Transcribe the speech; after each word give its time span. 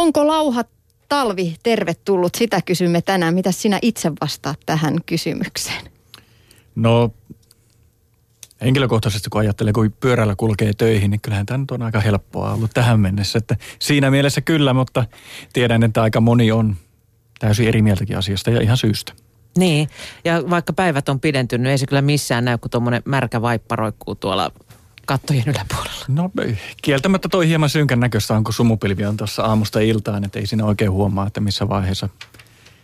Onko 0.00 0.26
lauha 0.26 0.64
talvi 1.08 1.56
tervetullut? 1.62 2.34
Sitä 2.34 2.60
kysymme 2.62 3.02
tänään. 3.02 3.34
Mitä 3.34 3.52
sinä 3.52 3.78
itse 3.82 4.12
vastaat 4.20 4.60
tähän 4.66 4.96
kysymykseen? 5.06 5.84
No 6.74 7.10
henkilökohtaisesti 8.60 9.30
kun 9.30 9.40
ajattelee, 9.40 9.72
kun 9.72 9.94
pyörällä 10.00 10.34
kulkee 10.36 10.72
töihin, 10.78 11.10
niin 11.10 11.20
kyllähän 11.20 11.46
tämä 11.46 11.58
nyt 11.58 11.70
on 11.70 11.82
aika 11.82 12.00
helppoa 12.00 12.52
ollut 12.52 12.70
tähän 12.74 13.00
mennessä. 13.00 13.38
Että 13.38 13.56
siinä 13.78 14.10
mielessä 14.10 14.40
kyllä, 14.40 14.72
mutta 14.72 15.04
tiedän, 15.52 15.82
että 15.82 16.02
aika 16.02 16.20
moni 16.20 16.52
on 16.52 16.76
täysin 17.38 17.68
eri 17.68 17.82
mieltäkin 17.82 18.18
asiasta 18.18 18.50
ja 18.50 18.60
ihan 18.60 18.76
syystä. 18.76 19.12
Niin, 19.58 19.88
ja 20.24 20.50
vaikka 20.50 20.72
päivät 20.72 21.08
on 21.08 21.20
pidentynyt, 21.20 21.70
ei 21.70 21.78
se 21.78 21.86
kyllä 21.86 22.02
missään 22.02 22.44
näy, 22.44 22.58
kun 22.58 22.70
tuommoinen 22.70 23.02
märkä 23.04 23.42
vaippa 23.42 23.76
roikkuu 23.76 24.14
tuolla 24.14 24.50
kattojen 25.06 25.44
yläpuolella. 25.46 26.04
No 26.08 26.30
kieltämättä 26.82 27.28
toi 27.28 27.48
hieman 27.48 27.70
synkän 27.70 28.00
näköistä 28.00 28.34
on, 28.34 28.44
kun 28.44 28.54
sumupilvi 28.54 29.04
on 29.04 29.16
tuossa 29.16 29.42
aamusta 29.42 29.80
iltaan, 29.80 30.24
että 30.24 30.38
ei 30.38 30.46
siinä 30.46 30.64
oikein 30.64 30.90
huomaa, 30.90 31.26
että 31.26 31.40
missä 31.40 31.68
vaiheessa 31.68 32.08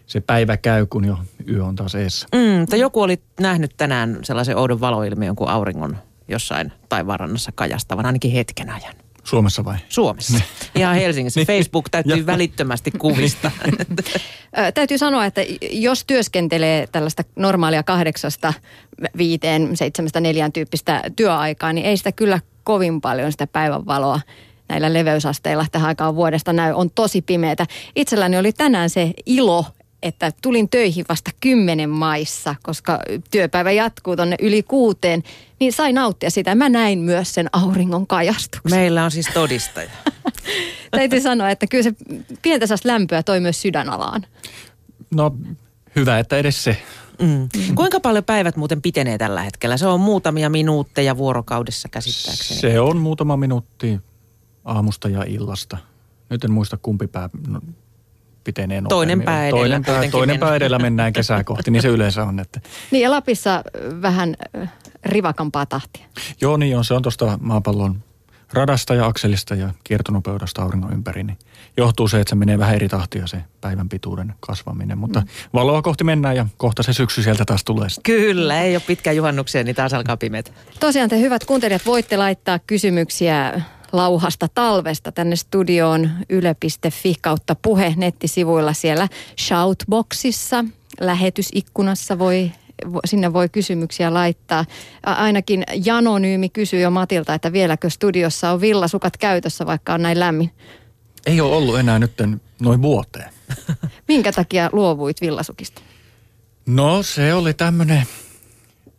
se 0.06 0.20
päivä 0.20 0.56
käy, 0.56 0.87
kun 0.87 1.04
jo 1.04 1.18
yö 1.48 1.64
on 1.64 1.76
taas 1.76 1.95
eessä. 1.95 2.28
Mm, 2.34 2.60
mutta 2.60 2.76
joku 2.76 3.02
oli 3.02 3.23
nähnyt 3.40 3.74
tänään 3.76 4.18
sellaisen 4.23 4.56
oudon 4.56 4.80
valoilmiön 4.80 5.37
kuin 5.37 5.50
auringon 5.50 5.96
jossain 6.28 6.73
taivaanrannassa 6.88 7.52
kajastavan 7.54 8.06
ainakin 8.06 8.32
hetken 8.32 8.70
ajan. 8.70 8.95
Suomessa 9.26 9.64
vai? 9.64 9.76
Suomessa. 9.88 10.32
Niin. 10.32 10.44
Ihan 10.82 10.94
Helsingissä. 10.94 11.40
Niin. 11.40 11.46
Facebook 11.46 11.88
täytyy 11.90 12.26
välittömästi 12.26 12.90
kuvista. 12.90 13.50
täytyy 14.74 14.98
sanoa, 14.98 15.24
että 15.24 15.40
jos 15.70 16.04
työskentelee 16.06 16.86
tällaista 16.92 17.22
normaalia 17.36 17.82
kahdeksasta 17.82 18.54
viiteen, 19.16 19.76
seitsemästä 19.76 20.20
neljän 20.20 20.52
tyyppistä 20.52 21.02
työaikaa, 21.16 21.72
niin 21.72 21.86
ei 21.86 21.96
sitä 21.96 22.12
kyllä 22.12 22.40
kovin 22.64 23.00
paljon 23.00 23.32
sitä 23.32 23.46
päivänvaloa 23.46 24.20
näillä 24.68 24.92
leveysasteilla 24.92 25.66
tähän 25.72 25.88
aikaan 25.88 26.16
vuodesta 26.16 26.52
näy. 26.52 26.72
On 26.72 26.90
tosi 26.90 27.22
pimeätä. 27.22 27.66
Itselläni 27.96 28.38
oli 28.38 28.52
tänään 28.52 28.90
se 28.90 29.10
ilo, 29.26 29.64
että 30.02 30.32
tulin 30.42 30.68
töihin 30.68 31.04
vasta 31.09 31.30
kymmenen 31.40 31.90
maissa, 31.90 32.54
koska 32.62 33.01
työpäivä 33.30 33.73
jatkuu 33.73 34.16
tuonne 34.16 34.37
yli 34.40 34.62
kuuteen, 34.62 35.23
niin 35.60 35.73
sai 35.73 35.93
nauttia 35.93 36.30
sitä. 36.30 36.54
Mä 36.54 36.68
näin 36.68 36.98
myös 36.98 37.34
sen 37.34 37.48
auringon 37.52 38.07
kajastuksen. 38.07 38.79
Meillä 38.79 39.04
on 39.04 39.10
siis 39.10 39.29
todistaja. 39.35 39.90
Täytyy 40.90 41.20
sanoa, 41.20 41.51
että 41.51 41.66
kyllä 41.66 41.82
se 41.82 41.93
pientä 42.43 42.66
lämpöä 42.85 43.23
toi 43.23 43.40
myös 43.40 43.62
sydänalaan. 43.62 44.26
No 45.15 45.37
hyvä, 45.96 46.18
että 46.18 46.37
edes 46.37 46.65
se. 46.65 46.82
Mm. 47.23 47.29
Mm. 47.29 47.74
Kuinka 47.74 48.01
paljon 48.01 48.24
päivät 48.24 48.57
muuten 48.57 48.82
pitenee 48.82 49.18
tällä 49.18 49.42
hetkellä? 49.42 49.76
Se 49.76 49.87
on 49.87 50.01
muutamia 50.01 50.51
minuutteja 50.51 51.16
vuorokaudessa 51.16 51.88
käsittääkseni. 51.88 52.60
Se 52.60 52.80
on 52.80 52.96
muutama 52.96 53.37
minuutti 53.37 54.01
aamusta 54.65 55.09
ja 55.09 55.24
illasta. 55.24 55.79
Nyt 56.30 56.45
en 56.45 56.51
muista 56.51 56.76
kumpi 56.76 57.07
pää 57.07 57.30
no, 57.48 57.60
pitenee 58.46 58.80
nopeammin. 58.80 58.88
Toinen 58.88 59.22
pää 59.22 59.48
edellä. 59.48 59.60
Toinen 59.60 59.84
pää, 59.84 60.10
toinen 60.10 60.38
pää 60.38 60.56
edellä 60.56 60.78
mennään 60.78 61.12
kesää 61.12 61.44
kohti, 61.44 61.70
niin 61.70 61.82
se 61.82 61.88
yleensä 61.88 62.24
on. 62.24 62.40
Että. 62.40 62.60
Niin 62.90 63.02
ja 63.02 63.10
Lapissa 63.10 63.64
vähän 64.02 64.36
rivakampaa 65.04 65.66
tahtia. 65.66 66.06
Joo 66.41 66.56
niin 66.56 66.76
on, 66.78 66.84
se 66.84 66.94
on 66.94 67.02
tuosta 67.02 67.38
maapallon 67.42 68.02
radasta 68.52 68.94
ja 68.94 69.06
akselista 69.06 69.54
ja 69.54 69.70
kiertonopeudesta 69.84 70.62
auringon 70.62 70.92
ympäri, 70.92 71.24
niin 71.24 71.38
johtuu 71.76 72.08
se, 72.08 72.20
että 72.20 72.28
se 72.28 72.34
menee 72.34 72.58
vähän 72.58 72.74
eri 72.74 72.88
tahtia 72.88 73.26
se 73.26 73.38
päivän 73.60 73.88
pituuden 73.88 74.34
kasvaminen. 74.41 74.98
Mutta 74.98 75.20
mm. 75.20 75.26
valoa 75.54 75.82
kohti 75.82 76.04
mennään 76.04 76.36
ja 76.36 76.47
kohta 76.56 76.82
se 76.82 76.92
syksy 76.92 77.22
sieltä 77.22 77.44
taas 77.44 77.64
tulee. 77.64 77.88
Kyllä, 78.02 78.62
ei 78.62 78.76
ole 78.76 78.82
pitkä 78.86 79.12
juhannukseen, 79.12 79.66
niin 79.66 79.76
taas 79.76 79.94
alkaa 79.94 80.16
pimeät. 80.16 80.52
Tosiaan 80.80 81.10
te 81.10 81.20
hyvät 81.20 81.44
kuuntelijat 81.44 81.86
voitte 81.86 82.16
laittaa 82.16 82.58
kysymyksiä 82.58 83.62
lauhasta 83.97 84.48
talvesta 84.54 85.12
tänne 85.12 85.36
studioon 85.36 86.10
yle.fi 86.28 87.14
kautta 87.22 87.56
puhe 87.62 87.94
nettisivuilla 87.97 88.72
siellä 88.72 89.08
shoutboxissa. 89.41 90.64
Lähetysikkunassa 91.00 92.19
voi 92.19 92.52
sinne 93.04 93.32
voi 93.32 93.48
kysymyksiä 93.48 94.14
laittaa. 94.14 94.64
Ainakin 95.02 95.64
Janonyymi 95.84 96.48
kysyy 96.48 96.80
jo 96.80 96.90
Matilta, 96.90 97.34
että 97.34 97.52
vieläkö 97.52 97.90
studiossa 97.90 98.50
on 98.50 98.60
villasukat 98.60 99.16
käytössä, 99.16 99.66
vaikka 99.66 99.94
on 99.94 100.02
näin 100.02 100.20
lämmin. 100.20 100.50
Ei 101.26 101.40
ole 101.40 101.56
ollut 101.56 101.78
enää 101.78 101.98
nyt 101.98 102.12
noin 102.60 102.82
vuoteen. 102.82 103.30
Minkä 104.08 104.32
takia 104.32 104.70
luovuit 104.72 105.20
villasukista? 105.20 105.82
No 106.66 107.02
se 107.02 107.34
oli 107.34 107.54
tämmöinen 107.54 108.02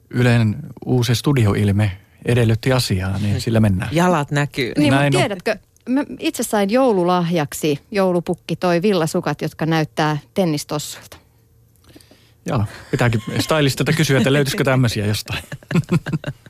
yleinen 0.09 0.56
uusi 0.86 1.16
studioilme 1.16 1.91
edellytti 2.28 2.72
asiaa, 2.72 3.18
niin 3.18 3.42
sillä 3.42 3.60
mennään. 3.60 3.90
Jalat 3.92 4.32
näkyy. 4.32 4.72
Niin, 4.78 4.92
Näin 4.92 5.06
mutta 5.06 5.20
tiedätkö, 5.20 5.58
mä 5.90 6.04
itse 6.20 6.44
sain 6.44 6.70
joululahjaksi, 6.70 7.80
joulupukki 7.92 8.56
toi 8.56 8.82
villasukat, 8.82 9.42
jotka 9.42 9.66
näyttää 9.66 10.18
tennistossulta. 10.34 11.18
Joo, 12.46 12.64
pitääkin 12.92 13.22
stylistilta 13.40 13.94
kysyä, 13.94 14.18
että 14.18 14.34
löytyisikö 14.34 14.64
tämmöisiä 14.64 15.06
jostain. 15.06 15.44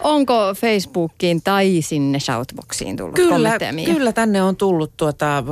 Onko 0.00 0.54
Facebookiin 0.56 1.42
tai 1.42 1.78
sinne 1.80 2.20
Shoutboxiin 2.20 2.96
tullut 2.96 3.14
kyllä, 3.14 3.58
Kyllä 3.84 4.12
tänne 4.12 4.42
on 4.42 4.56
tullut 4.56 4.96
tuota, 4.96 5.44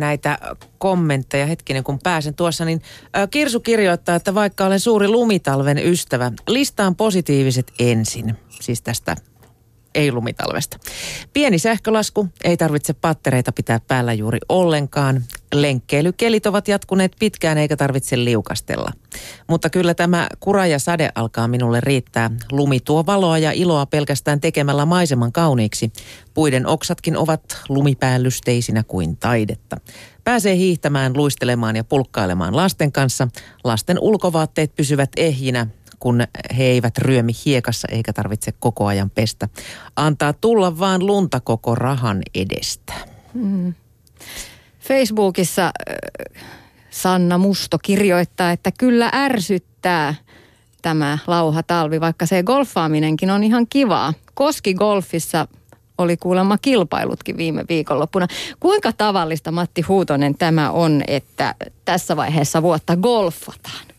näitä 0.00 0.38
kommentteja. 0.78 1.46
Hetkinen 1.46 1.84
kun 1.84 1.98
pääsen 2.02 2.34
tuossa, 2.34 2.64
niin 2.64 2.82
Kirsu 3.30 3.60
kirjoittaa, 3.60 4.16
että 4.16 4.34
vaikka 4.34 4.66
olen 4.66 4.80
suuri 4.80 5.08
lumitalven 5.08 5.78
ystävä, 5.78 6.32
listaan 6.48 6.96
positiiviset 6.96 7.72
ensin, 7.78 8.36
siis 8.60 8.82
tästä 8.82 9.16
ei-lumitalvesta. 9.96 10.78
Pieni 11.32 11.58
sähkölasku, 11.58 12.28
ei 12.44 12.56
tarvitse 12.56 12.92
pattereita 12.92 13.52
pitää 13.52 13.80
päällä 13.88 14.12
juuri 14.12 14.38
ollenkaan. 14.48 15.24
Lenkkeilykelit 15.54 16.46
ovat 16.46 16.68
jatkuneet 16.68 17.12
pitkään 17.18 17.58
eikä 17.58 17.76
tarvitse 17.76 18.24
liukastella. 18.24 18.92
Mutta 19.48 19.70
kyllä 19.70 19.94
tämä 19.94 20.26
kura 20.40 20.66
ja 20.66 20.78
sade 20.78 21.10
alkaa 21.14 21.48
minulle 21.48 21.80
riittää. 21.80 22.30
Lumi 22.52 22.80
tuo 22.80 23.06
valoa 23.06 23.38
ja 23.38 23.52
iloa 23.52 23.86
pelkästään 23.86 24.40
tekemällä 24.40 24.86
maiseman 24.86 25.32
kauniiksi. 25.32 25.92
Puiden 26.34 26.66
oksatkin 26.66 27.16
ovat 27.16 27.42
lumipäällysteisinä 27.68 28.82
kuin 28.82 29.16
taidetta. 29.16 29.76
Pääsee 30.24 30.56
hiihtämään, 30.56 31.16
luistelemaan 31.16 31.76
ja 31.76 31.84
pulkkailemaan 31.84 32.56
lasten 32.56 32.92
kanssa. 32.92 33.28
Lasten 33.64 33.98
ulkovaatteet 34.00 34.74
pysyvät 34.74 35.10
ehjinä 35.16 35.66
kun 36.00 36.22
he 36.58 36.64
eivät 36.64 36.98
ryömi 36.98 37.32
hiekassa 37.46 37.88
eikä 37.90 38.12
tarvitse 38.12 38.52
koko 38.52 38.86
ajan 38.86 39.10
pestä. 39.10 39.48
Antaa 39.96 40.32
tulla 40.32 40.78
vaan 40.78 41.06
lunta 41.06 41.40
koko 41.40 41.74
rahan 41.74 42.22
edestä. 42.34 42.92
Hmm. 43.34 43.74
Facebookissa 44.80 45.64
äh, 45.66 46.44
Sanna 46.90 47.38
Musto 47.38 47.78
kirjoittaa, 47.78 48.52
että 48.52 48.72
kyllä 48.78 49.10
ärsyttää 49.14 50.14
tämä 50.82 51.18
lauha 51.26 51.62
talvi, 51.62 52.00
vaikka 52.00 52.26
se 52.26 52.42
golfaaminenkin 52.42 53.30
on 53.30 53.44
ihan 53.44 53.66
kivaa. 53.70 54.14
Koski 54.34 54.74
golfissa 54.74 55.48
oli 55.98 56.16
kuulemma 56.16 56.58
kilpailutkin 56.58 57.36
viime 57.36 57.64
viikonloppuna. 57.68 58.26
Kuinka 58.60 58.92
tavallista, 58.92 59.50
Matti 59.50 59.82
Huutonen, 59.82 60.34
tämä 60.34 60.70
on, 60.70 61.02
että 61.06 61.54
tässä 61.84 62.16
vaiheessa 62.16 62.62
vuotta 62.62 62.96
golfataan? 62.96 63.95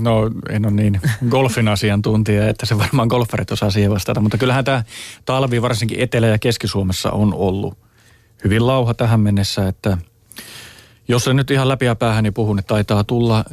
No 0.00 0.30
en 0.50 0.66
ole 0.66 0.74
niin 0.74 1.00
golfin 1.28 1.68
asiantuntija, 1.68 2.48
että 2.48 2.66
se 2.66 2.78
varmaan 2.78 3.08
golfarit 3.08 3.50
osaa 3.50 3.70
siihen 3.70 3.90
vastata, 3.90 4.20
mutta 4.20 4.38
kyllähän 4.38 4.64
tämä 4.64 4.84
talvi 5.24 5.62
varsinkin 5.62 6.00
Etelä- 6.00 6.26
ja 6.26 6.38
Keski-Suomessa 6.38 7.10
on 7.10 7.34
ollut 7.34 7.78
hyvin 8.44 8.66
lauha 8.66 8.94
tähän 8.94 9.20
mennessä, 9.20 9.68
että 9.68 9.98
jos 11.08 11.28
en 11.28 11.36
nyt 11.36 11.50
ihan 11.50 11.68
läpi 11.68 11.84
ja 11.84 11.94
päähän 11.94 12.24
niin 12.24 12.34
puhun, 12.34 12.58
että 12.58 12.68
taitaa 12.68 13.04
tulla 13.04 13.44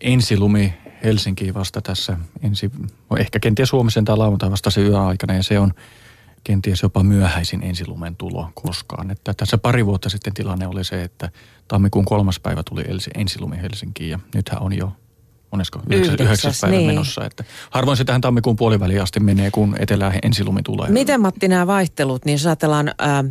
ensilumi 0.00 0.74
Helsinkiin 1.04 1.54
vasta 1.54 1.80
tässä 1.80 2.16
ensi, 2.42 2.70
ehkä 3.18 3.40
kenties 3.40 3.68
Suomisen 3.68 4.04
tai 4.04 4.16
lauantai 4.16 4.50
vasta 4.50 4.70
se 4.70 4.80
yöaikana 4.80 5.34
ja 5.34 5.42
se 5.42 5.58
on 5.58 5.72
kenties 6.44 6.82
jopa 6.82 7.02
myöhäisin 7.02 7.62
ensilumen 7.62 8.16
tulo 8.16 8.50
koskaan. 8.54 9.10
Että 9.10 9.34
tässä 9.34 9.58
pari 9.58 9.86
vuotta 9.86 10.08
sitten 10.08 10.34
tilanne 10.34 10.66
oli 10.66 10.84
se, 10.84 11.02
että 11.02 11.30
tammikuun 11.68 12.04
kolmas 12.04 12.40
päivä 12.40 12.62
tuli 12.62 12.84
ensilumi 13.14 13.56
Helsinkiin 13.62 14.10
ja 14.10 14.18
nythän 14.34 14.62
on 14.62 14.76
jo 14.76 14.92
monesko, 15.52 15.80
yhdeksäs 15.90 16.60
päivä 16.60 16.76
niin. 16.76 16.86
menossa. 16.86 17.24
Että 17.24 17.44
harvoin 17.70 17.96
se 17.96 18.04
tähän 18.04 18.20
tammikuun 18.20 18.56
puoliväliin 18.56 19.02
asti 19.02 19.20
menee, 19.20 19.50
kun 19.50 19.76
etelään 19.78 20.18
ensilumi 20.22 20.62
tulee. 20.62 20.88
Miten 20.88 21.20
Matti 21.20 21.48
nämä 21.48 21.66
vaihtelut, 21.66 22.24
niin 22.24 22.34
jos 22.34 22.46
ajatellaan 22.46 22.94
ää, 22.98 23.24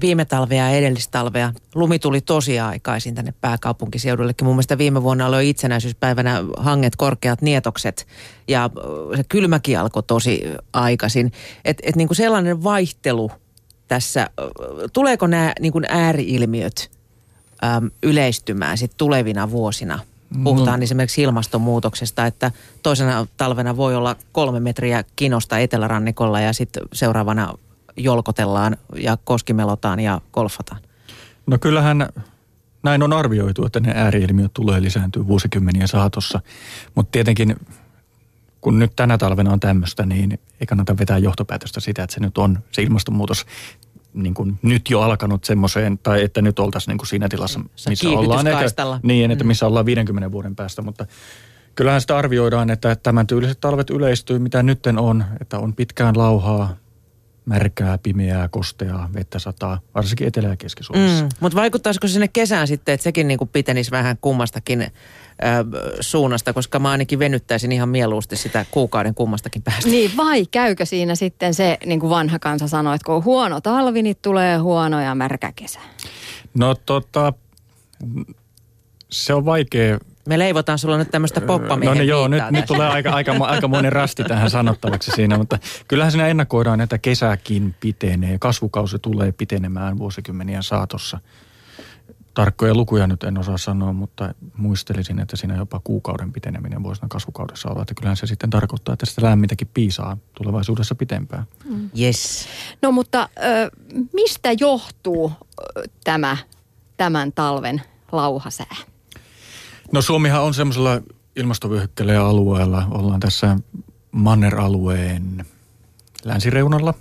viime 0.00 0.24
talvea 0.24 0.70
ja 0.70 0.76
edellistalvea, 0.76 1.52
lumi 1.74 1.98
tuli 1.98 2.20
tosi 2.20 2.60
aikaisin 2.60 3.14
tänne 3.14 3.34
pääkaupunkiseudullekin. 3.40 4.46
Mun 4.46 4.54
mielestä 4.54 4.78
viime 4.78 5.02
vuonna 5.02 5.26
oli 5.26 5.50
itsenäisyyspäivänä 5.50 6.44
hanget, 6.56 6.96
korkeat 6.96 7.42
nietokset 7.42 8.06
ja 8.48 8.70
se 9.16 9.24
kylmäkin 9.28 9.78
alkoi 9.78 10.02
tosi 10.02 10.42
aikaisin. 10.72 11.32
Että 11.64 11.82
et 11.86 11.96
niin 11.96 12.08
kuin 12.08 12.16
sellainen 12.16 12.64
vaihtelu 12.64 13.30
tässä, 13.88 14.30
tuleeko 14.92 15.26
nämä 15.26 15.52
niin 15.60 15.72
kuin 15.72 15.84
ääriilmiöt 15.88 16.90
äm, 17.64 17.90
yleistymään 18.02 18.78
sit 18.78 18.92
tulevina 18.96 19.50
vuosina– 19.50 19.98
Puhutaan 20.44 20.80
no. 20.80 20.84
esimerkiksi 20.84 21.22
ilmastonmuutoksesta, 21.22 22.26
että 22.26 22.50
toisena 22.82 23.26
talvena 23.36 23.76
voi 23.76 23.94
olla 23.94 24.16
kolme 24.32 24.60
metriä 24.60 25.04
kinosta 25.16 25.58
etelärannikolla 25.58 26.40
ja 26.40 26.52
sitten 26.52 26.82
seuraavana 26.92 27.54
jolkotellaan 27.96 28.76
ja 28.96 29.18
koskimelotaan 29.24 30.00
ja 30.00 30.20
golfataan. 30.32 30.80
No 31.46 31.58
kyllähän 31.58 32.08
näin 32.82 33.02
on 33.02 33.12
arvioitu, 33.12 33.66
että 33.66 33.80
ne 33.80 33.92
ääriilmiöt 33.94 34.54
tulee 34.54 34.82
lisääntyä 34.82 35.26
vuosikymmenien 35.26 35.88
saatossa. 35.88 36.40
Mutta 36.94 37.12
tietenkin 37.12 37.56
kun 38.60 38.78
nyt 38.78 38.92
tänä 38.96 39.18
talvena 39.18 39.52
on 39.52 39.60
tämmöistä, 39.60 40.06
niin 40.06 40.38
ei 40.60 40.66
kannata 40.66 40.98
vetää 40.98 41.18
johtopäätöstä 41.18 41.80
sitä, 41.80 42.02
että 42.02 42.14
se 42.14 42.20
nyt 42.20 42.38
on 42.38 42.58
se 42.72 42.82
ilmastonmuutos 42.82 43.46
niin 44.16 44.34
kuin 44.34 44.58
nyt 44.62 44.90
jo 44.90 45.00
alkanut 45.00 45.44
semmoiseen, 45.44 45.98
tai 45.98 46.22
että 46.22 46.42
nyt 46.42 46.58
oltaisiin 46.58 46.92
niin 46.92 46.98
kuin 46.98 47.08
siinä 47.08 47.28
tilassa, 47.28 47.60
missä 47.88 48.08
ollaan. 48.08 48.46
Eikä, 48.46 48.60
niin, 49.02 49.30
että 49.30 49.44
mm. 49.44 49.48
missä 49.48 49.66
ollaan 49.66 49.86
50 49.86 50.32
vuoden 50.32 50.56
päästä, 50.56 50.82
mutta 50.82 51.06
kyllähän 51.74 52.00
sitä 52.00 52.16
arvioidaan, 52.16 52.70
että 52.70 52.96
tämän 52.96 53.26
tyyliset 53.26 53.60
talvet 53.60 53.90
yleistyy, 53.90 54.38
mitä 54.38 54.62
nytten 54.62 54.98
on, 54.98 55.24
että 55.40 55.58
on 55.58 55.74
pitkään 55.74 56.18
lauhaa, 56.18 56.76
märkää, 57.46 57.98
pimeää, 57.98 58.48
kosteaa, 58.48 59.08
vettä 59.14 59.38
sataa, 59.38 59.80
varsinkin 59.94 60.26
Etelä- 60.26 60.48
ja 60.48 60.56
Keski-Suomessa. 60.56 61.24
Mm, 61.24 61.28
mutta 61.40 61.56
vaikuttaisiko 61.56 62.08
sinne 62.08 62.28
kesään 62.28 62.66
sitten, 62.68 62.92
että 62.92 63.04
sekin 63.04 63.28
niin 63.28 63.38
kuin 63.38 63.50
pitenisi 63.52 63.90
vähän 63.90 64.16
kummastakin 64.20 64.86
suunnasta, 66.00 66.52
koska 66.52 66.78
mä 66.78 66.90
ainakin 66.90 67.18
venyttäisin 67.18 67.72
ihan 67.72 67.88
mieluusti 67.88 68.36
sitä 68.36 68.66
kuukauden 68.70 69.14
kummastakin 69.14 69.62
päästä. 69.62 69.90
Niin, 69.90 70.10
vai 70.16 70.46
käykö 70.46 70.86
siinä 70.86 71.14
sitten 71.14 71.54
se, 71.54 71.78
niin 71.86 72.00
kuin 72.00 72.10
vanha 72.10 72.38
kansa 72.38 72.68
sanoi, 72.68 72.94
että 72.94 73.06
kun 73.06 73.14
on 73.14 73.24
huono 73.24 73.60
talvi, 73.60 74.02
niin 74.02 74.16
tulee 74.22 74.58
huono 74.58 75.00
ja 75.00 75.14
märkä 75.14 75.52
kesä? 75.56 75.80
No 76.54 76.74
tota, 76.74 77.32
se 79.10 79.34
on 79.34 79.44
vaikea 79.44 79.98
me 80.26 80.38
leivotaan 80.38 80.78
sulla 80.78 80.98
nyt 80.98 81.10
tämmöistä 81.10 81.40
poppamiehen 81.40 81.94
No 81.96 82.00
niin 82.00 82.08
joo, 82.08 82.28
nyt, 82.28 82.42
nyt 82.50 82.66
tulee 82.66 82.88
aika, 82.88 83.10
aika, 83.10 83.32
aika 83.40 83.68
monen 83.68 83.92
rasti 83.92 84.24
tähän 84.24 84.50
sanottavaksi 84.50 85.10
siinä, 85.10 85.38
mutta 85.38 85.58
kyllähän 85.88 86.12
siinä 86.12 86.28
ennakoidaan, 86.28 86.80
että 86.80 86.98
kesäkin 86.98 87.74
pitenee. 87.80 88.38
Kasvukausi 88.38 88.98
tulee 88.98 89.32
pitenemään 89.32 89.98
vuosikymmenien 89.98 90.62
saatossa. 90.62 91.20
Tarkkoja 92.36 92.74
lukuja 92.74 93.06
nyt 93.06 93.24
en 93.24 93.38
osaa 93.38 93.58
sanoa, 93.58 93.92
mutta 93.92 94.34
muistelisin, 94.56 95.18
että 95.18 95.36
siinä 95.36 95.56
jopa 95.56 95.80
kuukauden 95.84 96.32
piteneminen 96.32 96.82
voisi 96.82 97.02
kasvukaudessa 97.08 97.68
olla. 97.68 97.82
Että 97.82 97.94
kyllähän 97.94 98.16
se 98.16 98.26
sitten 98.26 98.50
tarkoittaa, 98.50 98.92
että 98.92 99.06
sitä 99.06 99.22
lämmintäkin 99.22 99.68
piisaa 99.74 100.16
tulevaisuudessa 100.34 100.94
pitempään. 100.94 101.44
Mm. 101.64 101.90
Yes. 102.00 102.46
No 102.82 102.92
mutta 102.92 103.28
ö, 103.38 103.70
mistä 104.12 104.48
johtuu 104.60 105.32
tämä 106.04 106.36
tämän 106.96 107.32
talven 107.32 107.82
lauhasää? 108.12 108.76
No 109.92 110.02
Suomihan 110.02 110.42
on 110.42 110.54
semmoisella 110.54 111.00
ilmastovyöhykkeellä 111.36 112.12
ja 112.12 112.28
alueella. 112.28 112.86
Ollaan 112.90 113.20
tässä 113.20 113.56
manneralueen 114.12 115.46
länsireunalla. 116.24 116.94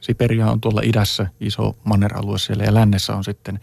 Siperia 0.00 0.50
on 0.50 0.60
tuolla 0.60 0.80
idässä 0.84 1.26
iso 1.40 1.76
manneralue 1.84 2.38
siellä 2.38 2.64
ja 2.64 2.74
lännessä 2.74 3.16
on 3.16 3.24
sitten 3.24 3.60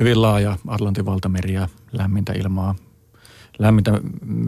hyvin 0.00 0.22
laaja 0.22 0.56
Atlantin 0.68 1.06
valtameri 1.06 1.52
ja 1.52 1.68
lämmintä 1.92 2.32
ilmaa, 2.32 2.74
lämmintä 3.58 4.00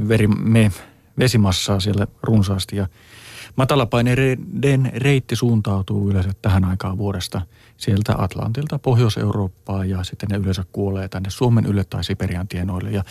veri, 0.09 0.27
me, 0.27 0.73
vesimassaa 1.19 1.81
siellä 1.81 2.07
runsaasti 2.23 2.77
ja 2.77 2.87
Matalapaineiden 3.57 4.93
reitti 4.95 5.37
suuntautuu 5.37 6.11
yleensä 6.11 6.33
tähän 6.43 6.65
aikaan 6.65 6.99
vuodesta 6.99 7.41
sieltä 7.77 8.15
Atlantilta 8.19 8.79
Pohjois-Eurooppaan 8.79 9.91
ja 9.91 10.05
sitten 10.05 10.29
ne 10.29 10.37
yleensä 10.37 10.65
kuolee 10.73 11.09
tänne 11.09 11.31
Suomen 11.31 11.67
ylle 11.67 11.85
tai 11.85 12.05
Siperian 12.05 12.49
tienoille. 12.49 12.91
Ja 12.91 13.05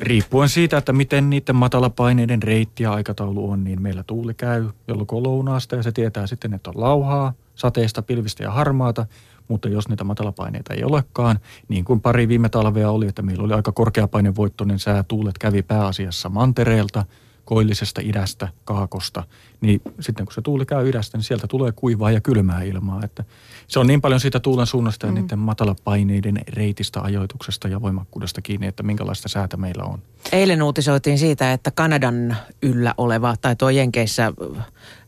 riippuen 0.00 0.48
siitä, 0.48 0.78
että 0.78 0.92
miten 0.92 1.30
niiden 1.30 1.56
matalapaineiden 1.56 2.42
reitti 2.42 2.82
ja 2.82 2.92
aikataulu 2.92 3.50
on, 3.50 3.64
niin 3.64 3.82
meillä 3.82 4.02
tuuli 4.02 4.34
käy 4.34 4.68
jolloin 4.88 5.08
lounaasta 5.10 5.76
ja 5.76 5.82
se 5.82 5.92
tietää 5.92 6.26
sitten, 6.26 6.54
että 6.54 6.70
on 6.70 6.80
lauhaa, 6.80 7.32
sateista, 7.54 8.02
pilvistä 8.02 8.42
ja 8.42 8.50
harmaata. 8.50 9.06
Mutta 9.50 9.68
jos 9.68 9.88
niitä 9.88 10.04
matalapaineita 10.04 10.74
ei 10.74 10.84
olekaan, 10.84 11.38
niin 11.68 11.84
kuin 11.84 12.00
pari 12.00 12.28
viime 12.28 12.48
talvea 12.48 12.90
oli, 12.90 13.08
että 13.08 13.22
meillä 13.22 13.44
oli 13.44 13.52
aika 13.52 13.72
korkeapainevoittoinen 13.72 14.78
sää, 14.78 15.02
tuulet 15.02 15.38
kävi 15.38 15.62
pääasiassa 15.62 16.28
mantereelta– 16.28 17.04
koillisesta 17.50 18.00
idästä, 18.04 18.48
kaakosta, 18.64 19.22
niin 19.60 19.80
sitten 20.00 20.26
kun 20.26 20.34
se 20.34 20.42
tuuli 20.42 20.66
käy 20.66 20.88
idästä, 20.88 21.18
niin 21.18 21.24
sieltä 21.24 21.46
tulee 21.46 21.72
kuivaa 21.72 22.10
ja 22.10 22.20
kylmää 22.20 22.62
ilmaa. 22.62 23.00
Että 23.04 23.24
se 23.68 23.78
on 23.78 23.86
niin 23.86 24.00
paljon 24.00 24.20
siitä 24.20 24.40
tuulen 24.40 24.66
suunnasta 24.66 25.06
ja 25.06 25.12
mm. 25.12 25.20
niiden 25.20 25.38
matalapaineiden 25.38 26.38
reitistä, 26.48 27.00
ajoituksesta 27.00 27.68
ja 27.68 27.82
voimakkuudesta 27.82 28.42
kiinni, 28.42 28.66
että 28.66 28.82
minkälaista 28.82 29.28
säätä 29.28 29.56
meillä 29.56 29.84
on. 29.84 29.98
Eilen 30.32 30.62
uutisoitiin 30.62 31.18
siitä, 31.18 31.52
että 31.52 31.70
Kanadan 31.70 32.36
yllä 32.62 32.94
oleva 32.96 33.34
tai 33.40 33.56
tuo 33.56 33.70
Jenkeissä 33.70 34.32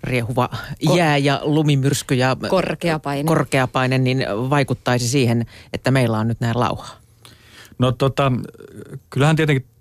riehuva 0.04 0.50
jää 0.96 1.16
ja 1.16 1.40
lumimyrsky 1.42 2.14
ja 2.14 2.36
korkeapaine. 2.48 3.28
korkeapaine 3.28 3.98
niin 3.98 4.26
vaikuttaisi 4.50 5.08
siihen, 5.08 5.46
että 5.72 5.90
meillä 5.90 6.18
on 6.18 6.28
nyt 6.28 6.40
näin 6.40 6.60
lauhaa. 6.60 6.96
No 7.78 7.92
tota, 7.92 8.32
kyllähän 9.10 9.36
tietenkin 9.36 9.71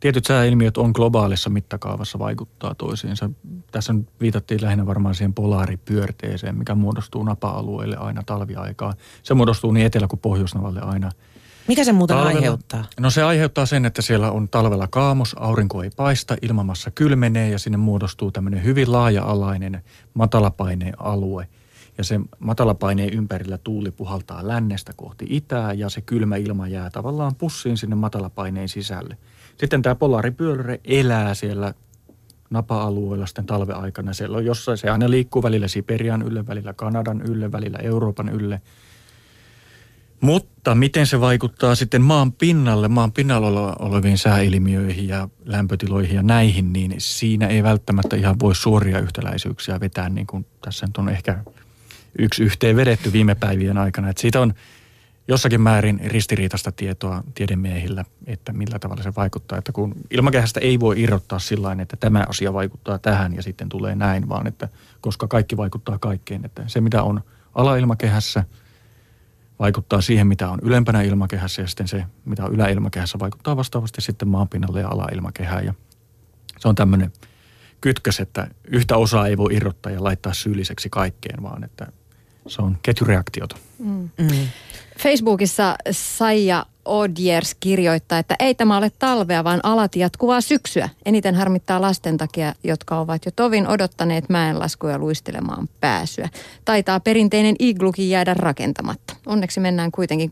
tietyt 0.00 0.24
sääilmiöt 0.24 0.76
on 0.76 0.90
globaalissa 0.94 1.50
mittakaavassa 1.50 2.18
vaikuttaa 2.18 2.74
toisiinsa. 2.74 3.30
Tässä 3.72 3.94
viitattiin 4.20 4.62
lähinnä 4.62 4.86
varmaan 4.86 5.14
siihen 5.14 5.34
polaaripyörteeseen, 5.34 6.56
mikä 6.56 6.74
muodostuu 6.74 7.22
napa-alueelle 7.22 7.96
aina 7.96 8.22
talviaikaa. 8.26 8.94
Se 9.22 9.34
muodostuu 9.34 9.72
niin 9.72 9.86
etelä- 9.86 10.08
kuin 10.08 10.20
pohjoisnavalle 10.20 10.80
aina. 10.80 11.10
Mikä 11.68 11.84
se 11.84 11.92
muuten 11.92 12.16
talvella, 12.16 12.38
aiheuttaa? 12.38 12.84
No 13.00 13.10
se 13.10 13.22
aiheuttaa 13.22 13.66
sen, 13.66 13.84
että 13.84 14.02
siellä 14.02 14.30
on 14.30 14.48
talvella 14.48 14.88
kaamos, 14.88 15.36
aurinko 15.38 15.82
ei 15.82 15.90
paista, 15.96 16.36
ilmamassa 16.42 16.90
kylmenee 16.90 17.50
ja 17.50 17.58
sinne 17.58 17.78
muodostuu 17.78 18.30
tämmöinen 18.30 18.64
hyvin 18.64 18.92
laaja-alainen 18.92 19.82
matalapaineen 20.14 21.00
alue. 21.00 21.48
Ja 21.98 22.04
se 22.04 22.20
matalapaineen 22.38 23.12
ympärillä 23.12 23.58
tuuli 23.58 23.90
puhaltaa 23.90 24.48
lännestä 24.48 24.92
kohti 24.96 25.26
itää 25.28 25.72
ja 25.72 25.88
se 25.88 26.00
kylmä 26.00 26.36
ilma 26.36 26.68
jää 26.68 26.90
tavallaan 26.90 27.34
pussiin 27.34 27.76
sinne 27.76 27.96
matalapaineen 27.96 28.68
sisälle. 28.68 29.16
Sitten 29.60 29.82
tämä 29.82 29.94
polaaripyörre 29.94 30.80
elää 30.84 31.34
siellä 31.34 31.74
napa-alueella 32.50 33.26
sitten 33.26 33.46
talveaikana. 33.46 34.12
Siellä 34.12 34.36
on 34.36 34.44
jossain, 34.44 34.78
se 34.78 34.90
aina 34.90 35.10
liikkuu 35.10 35.42
välillä 35.42 35.68
Siperian 35.68 36.22
ylle, 36.22 36.46
välillä 36.46 36.72
Kanadan 36.72 37.22
ylle, 37.22 37.52
välillä 37.52 37.78
Euroopan 37.78 38.28
ylle. 38.28 38.60
Mutta 40.20 40.74
miten 40.74 41.06
se 41.06 41.20
vaikuttaa 41.20 41.74
sitten 41.74 42.02
maan 42.02 42.32
pinnalle, 42.32 42.88
maan 42.88 43.12
pinnalla 43.12 43.76
oleviin 43.78 44.18
sääilmiöihin 44.18 45.08
ja 45.08 45.28
lämpötiloihin 45.44 46.16
ja 46.16 46.22
näihin, 46.22 46.72
niin 46.72 46.94
siinä 46.98 47.46
ei 47.46 47.62
välttämättä 47.62 48.16
ihan 48.16 48.40
voi 48.40 48.54
suoria 48.54 48.98
yhtäläisyyksiä 48.98 49.80
vetää, 49.80 50.08
niin 50.08 50.26
kuin 50.26 50.46
tässä 50.64 50.86
nyt 50.86 50.96
on 50.96 51.08
ehkä 51.08 51.44
yksi 52.18 52.42
yhteen 52.42 52.76
vedetty 52.76 53.12
viime 53.12 53.34
päivien 53.34 53.78
aikana. 53.78 54.08
Että 54.08 54.20
siitä 54.20 54.40
on 54.40 54.54
jossakin 55.28 55.60
määrin 55.60 56.00
ristiriitaista 56.04 56.72
tietoa 56.72 57.22
tiedemiehillä, 57.34 58.04
että 58.26 58.52
millä 58.52 58.78
tavalla 58.78 59.02
se 59.02 59.12
vaikuttaa. 59.16 59.58
Että 59.58 59.72
kun 59.72 59.94
ilmakehästä 60.10 60.60
ei 60.60 60.80
voi 60.80 61.02
irrottaa 61.02 61.38
sillä 61.38 61.76
että 61.82 61.96
tämä 61.96 62.26
asia 62.28 62.52
vaikuttaa 62.52 62.98
tähän 62.98 63.34
ja 63.34 63.42
sitten 63.42 63.68
tulee 63.68 63.94
näin, 63.94 64.28
vaan 64.28 64.46
että 64.46 64.68
koska 65.00 65.28
kaikki 65.28 65.56
vaikuttaa 65.56 65.98
kaikkeen. 65.98 66.44
Että 66.44 66.62
se 66.66 66.80
mitä 66.80 67.02
on 67.02 67.20
alailmakehässä 67.54 68.44
vaikuttaa 69.58 70.00
siihen, 70.00 70.26
mitä 70.26 70.50
on 70.50 70.58
ylempänä 70.62 71.02
ilmakehässä 71.02 71.62
ja 71.62 71.68
sitten 71.68 71.88
se, 71.88 72.04
mitä 72.24 72.44
on 72.44 72.54
yläilmakehässä, 72.54 73.18
vaikuttaa 73.18 73.56
vastaavasti 73.56 74.00
sitten 74.00 74.28
maanpinnalle 74.28 74.80
ja 74.80 74.88
alailmakehään. 74.88 75.64
Ja 75.64 75.74
se 76.58 76.68
on 76.68 76.74
tämmöinen 76.74 77.12
kytkös, 77.80 78.20
että 78.20 78.48
yhtä 78.64 78.96
osaa 78.96 79.26
ei 79.26 79.36
voi 79.36 79.54
irrottaa 79.54 79.92
ja 79.92 80.04
laittaa 80.04 80.34
syylliseksi 80.34 80.88
kaikkeen, 80.90 81.42
vaan 81.42 81.64
että 81.64 81.92
se 82.46 82.62
on 82.62 82.78
ketjureaktiota. 82.82 83.56
Mm. 83.78 84.10
Mm. 84.18 84.28
Facebookissa 85.02 85.76
Saija 85.90 86.66
Odjers 86.84 87.56
kirjoittaa, 87.60 88.18
että 88.18 88.36
ei 88.38 88.54
tämä 88.54 88.76
ole 88.76 88.90
talvea, 88.98 89.44
vaan 89.44 89.60
alati 89.62 90.00
jatkuvaa 90.00 90.40
syksyä. 90.40 90.88
Eniten 91.06 91.34
harmittaa 91.34 91.80
lasten 91.80 92.16
takia, 92.16 92.54
jotka 92.64 92.98
ovat 92.98 93.24
jo 93.26 93.30
tovin 93.36 93.68
odottaneet 93.68 94.28
mäenlaskuja 94.28 94.98
luistelemaan 94.98 95.68
pääsyä. 95.80 96.28
Taitaa 96.64 97.00
perinteinen 97.00 97.56
iglukin 97.58 98.10
jäädä 98.10 98.34
rakentamatta. 98.34 99.16
Onneksi 99.26 99.60
mennään 99.60 99.92
kuitenkin 99.92 100.30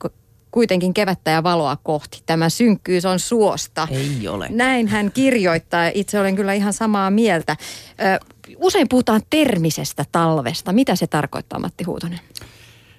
kuitenkin 0.51 0.95
kevättä 0.95 1.31
ja 1.31 1.43
valoa 1.43 1.77
kohti. 1.83 2.23
Tämä 2.27 2.49
synkkyys 2.49 3.05
on 3.05 3.19
suosta. 3.19 3.89
Ei 3.91 4.29
ole. 4.29 4.47
Näin 4.51 4.89
hän 4.89 5.13
kirjoittaa. 5.13 5.91
Itse 5.95 6.21
olen 6.21 6.37
kyllä 6.37 6.53
ihan 6.53 6.73
samaa 6.73 7.11
mieltä. 7.11 7.57
Ö, 8.01 8.27
usein 8.57 8.89
puhutaan 8.89 9.23
termisestä 9.31 10.05
talvesta. 10.13 10.73
Mitä 10.73 10.97
se 10.97 11.07
tarkoittaa, 11.07 11.59
Matti 11.59 11.85
Huutonen? 11.85 12.21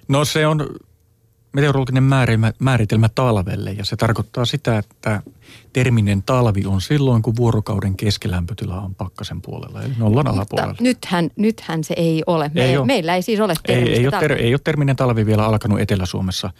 No 0.08 0.24
se 0.24 0.46
on 0.46 0.66
meteorologinen 1.52 2.02
määritelmä, 2.02 2.52
määritelmä 2.58 3.08
talvelle 3.14 3.72
ja 3.72 3.84
se 3.84 3.96
tarkoittaa 3.96 4.44
sitä, 4.44 4.78
että 4.78 5.22
terminen 5.72 6.22
talvi 6.22 6.66
on 6.66 6.80
silloin, 6.80 7.22
kun 7.22 7.36
vuorokauden 7.36 7.96
keskilämpötila 7.96 8.80
on 8.80 8.94
pakkasen 8.94 9.42
puolella, 9.42 9.82
eli 9.82 9.92
nollan 9.98 10.26
Mutta 10.26 10.30
alapuolella. 10.30 10.74
Nythän, 10.80 11.30
nythän 11.36 11.84
se 11.84 11.94
ei 11.96 12.22
ole. 12.26 12.50
Me, 12.54 12.64
ei 12.64 12.76
ole. 12.76 12.86
Meillä 12.86 13.14
ei 13.14 13.22
siis 13.22 13.40
ole 13.40 13.54
ei, 13.68 13.92
ei, 13.92 14.06
ole 14.06 14.20
ter, 14.20 14.32
ei 14.32 14.54
ole 14.54 14.60
terminen 14.64 14.96
talvi 14.96 15.26
vielä 15.26 15.46
alkanut 15.46 15.80
Etelä-Suomessa. 15.80 16.50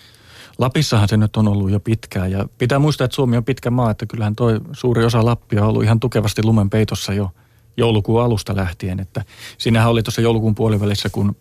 Lapissahan 0.58 1.08
se 1.08 1.16
nyt 1.16 1.36
on 1.36 1.48
ollut 1.48 1.70
jo 1.70 1.80
pitkään 1.80 2.30
ja 2.30 2.46
pitää 2.58 2.78
muistaa, 2.78 3.04
että 3.04 3.14
Suomi 3.14 3.36
on 3.36 3.44
pitkä 3.44 3.70
maa, 3.70 3.90
että 3.90 4.06
kyllähän 4.06 4.36
toi 4.36 4.60
suuri 4.72 5.04
osa 5.04 5.24
Lappia 5.24 5.62
on 5.62 5.68
ollut 5.68 5.84
ihan 5.84 6.00
tukevasti 6.00 6.42
lumen 6.44 6.70
peitossa 6.70 7.12
jo 7.12 7.30
joulukuun 7.76 8.22
alusta 8.22 8.56
lähtien. 8.56 9.00
Että 9.00 9.24
siinähän 9.58 9.90
oli 9.90 10.02
tuossa 10.02 10.20
joulukuun 10.20 10.54
puolivälissä, 10.54 11.10
kun 11.10 11.36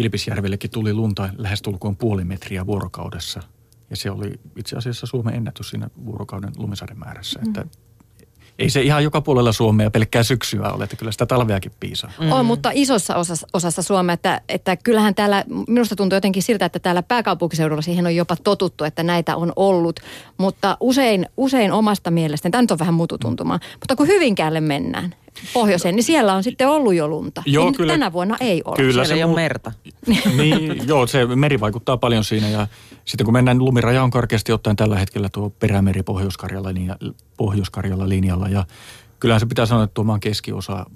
Kilpisjärvellekin 0.00 0.70
tuli 0.70 0.94
lunta 0.94 1.28
lähestulkoon 1.38 1.96
puoli 1.96 2.24
metriä 2.24 2.66
vuorokaudessa. 2.66 3.40
Ja 3.90 3.96
se 3.96 4.10
oli 4.10 4.32
itse 4.56 4.76
asiassa 4.76 5.06
Suomen 5.06 5.34
ennätys 5.34 5.70
siinä 5.70 5.90
vuorokauden 6.04 6.52
lumisaden 6.56 6.98
määrässä. 6.98 7.40
Mm. 7.40 7.48
Että 7.48 7.66
ei 8.58 8.70
se 8.70 8.82
ihan 8.82 9.04
joka 9.04 9.20
puolella 9.20 9.52
Suomea 9.52 9.90
pelkkää 9.90 10.22
syksyä 10.22 10.72
ole, 10.72 10.84
että 10.84 10.96
kyllä 10.96 11.12
sitä 11.12 11.26
talveakin 11.26 11.72
piisaa. 11.80 12.12
Mm. 12.20 12.32
On, 12.32 12.46
mutta 12.46 12.70
isossa 12.74 13.16
osassa, 13.16 13.46
osassa 13.52 13.82
Suomea, 13.82 14.14
että, 14.14 14.40
että 14.48 14.76
kyllähän 14.76 15.14
täällä, 15.14 15.44
minusta 15.68 15.96
tuntuu 15.96 16.16
jotenkin 16.16 16.42
siltä, 16.42 16.64
että 16.64 16.78
täällä 16.78 17.02
pääkaupunkiseudulla 17.02 17.82
siihen 17.82 18.06
on 18.06 18.16
jopa 18.16 18.36
totuttu, 18.36 18.84
että 18.84 19.02
näitä 19.02 19.36
on 19.36 19.52
ollut. 19.56 20.00
Mutta 20.38 20.76
usein, 20.80 21.26
usein 21.36 21.72
omasta 21.72 22.10
mielestäni, 22.10 22.50
tämä 22.50 22.62
nyt 22.62 22.70
on 22.70 22.78
vähän 22.78 22.94
mututuntumaa, 22.94 23.60
mutta 23.72 23.96
kun 23.96 24.06
Hyvinkäälle 24.06 24.60
mennään, 24.60 25.14
pohjoiseen, 25.52 25.96
niin 25.96 26.04
siellä 26.04 26.34
on 26.34 26.42
sitten 26.42 26.68
ollut 26.68 26.94
jo 26.94 27.08
lunta. 27.08 27.42
Joo, 27.46 27.64
niin 27.64 27.74
kyllä. 27.74 27.92
tänä 27.92 28.12
vuonna 28.12 28.36
ei 28.40 28.62
ole. 28.64 28.76
Kyllä 28.76 28.92
siellä 28.92 29.04
se 29.04 29.14
ei 29.14 29.24
ole 29.24 29.32
mu- 29.32 29.34
merta. 29.34 29.72
niin, 30.36 30.88
joo, 30.88 31.06
se 31.06 31.26
meri 31.26 31.60
vaikuttaa 31.60 31.96
paljon 31.96 32.24
siinä 32.24 32.48
ja 32.48 32.66
sitten 33.04 33.24
kun 33.24 33.32
mennään, 33.32 33.58
lumiraja 33.58 34.02
on 34.02 34.10
karkeasti 34.10 34.52
ottaen 34.52 34.76
tällä 34.76 34.98
hetkellä 34.98 35.28
tuo 35.28 35.50
perämeri 35.50 36.02
Pohjois-Karjala, 36.02 36.74
linja, 36.74 36.96
Pohjois-Karjala 37.36 38.08
linjalla 38.08 38.48
ja 38.48 38.64
kyllähän 39.20 39.40
se 39.40 39.46
pitää 39.46 39.66
sanoa, 39.66 39.84
että 39.84 39.94
tuo 39.94 40.04
maan 40.04 40.20
keskiosa, 40.20 40.86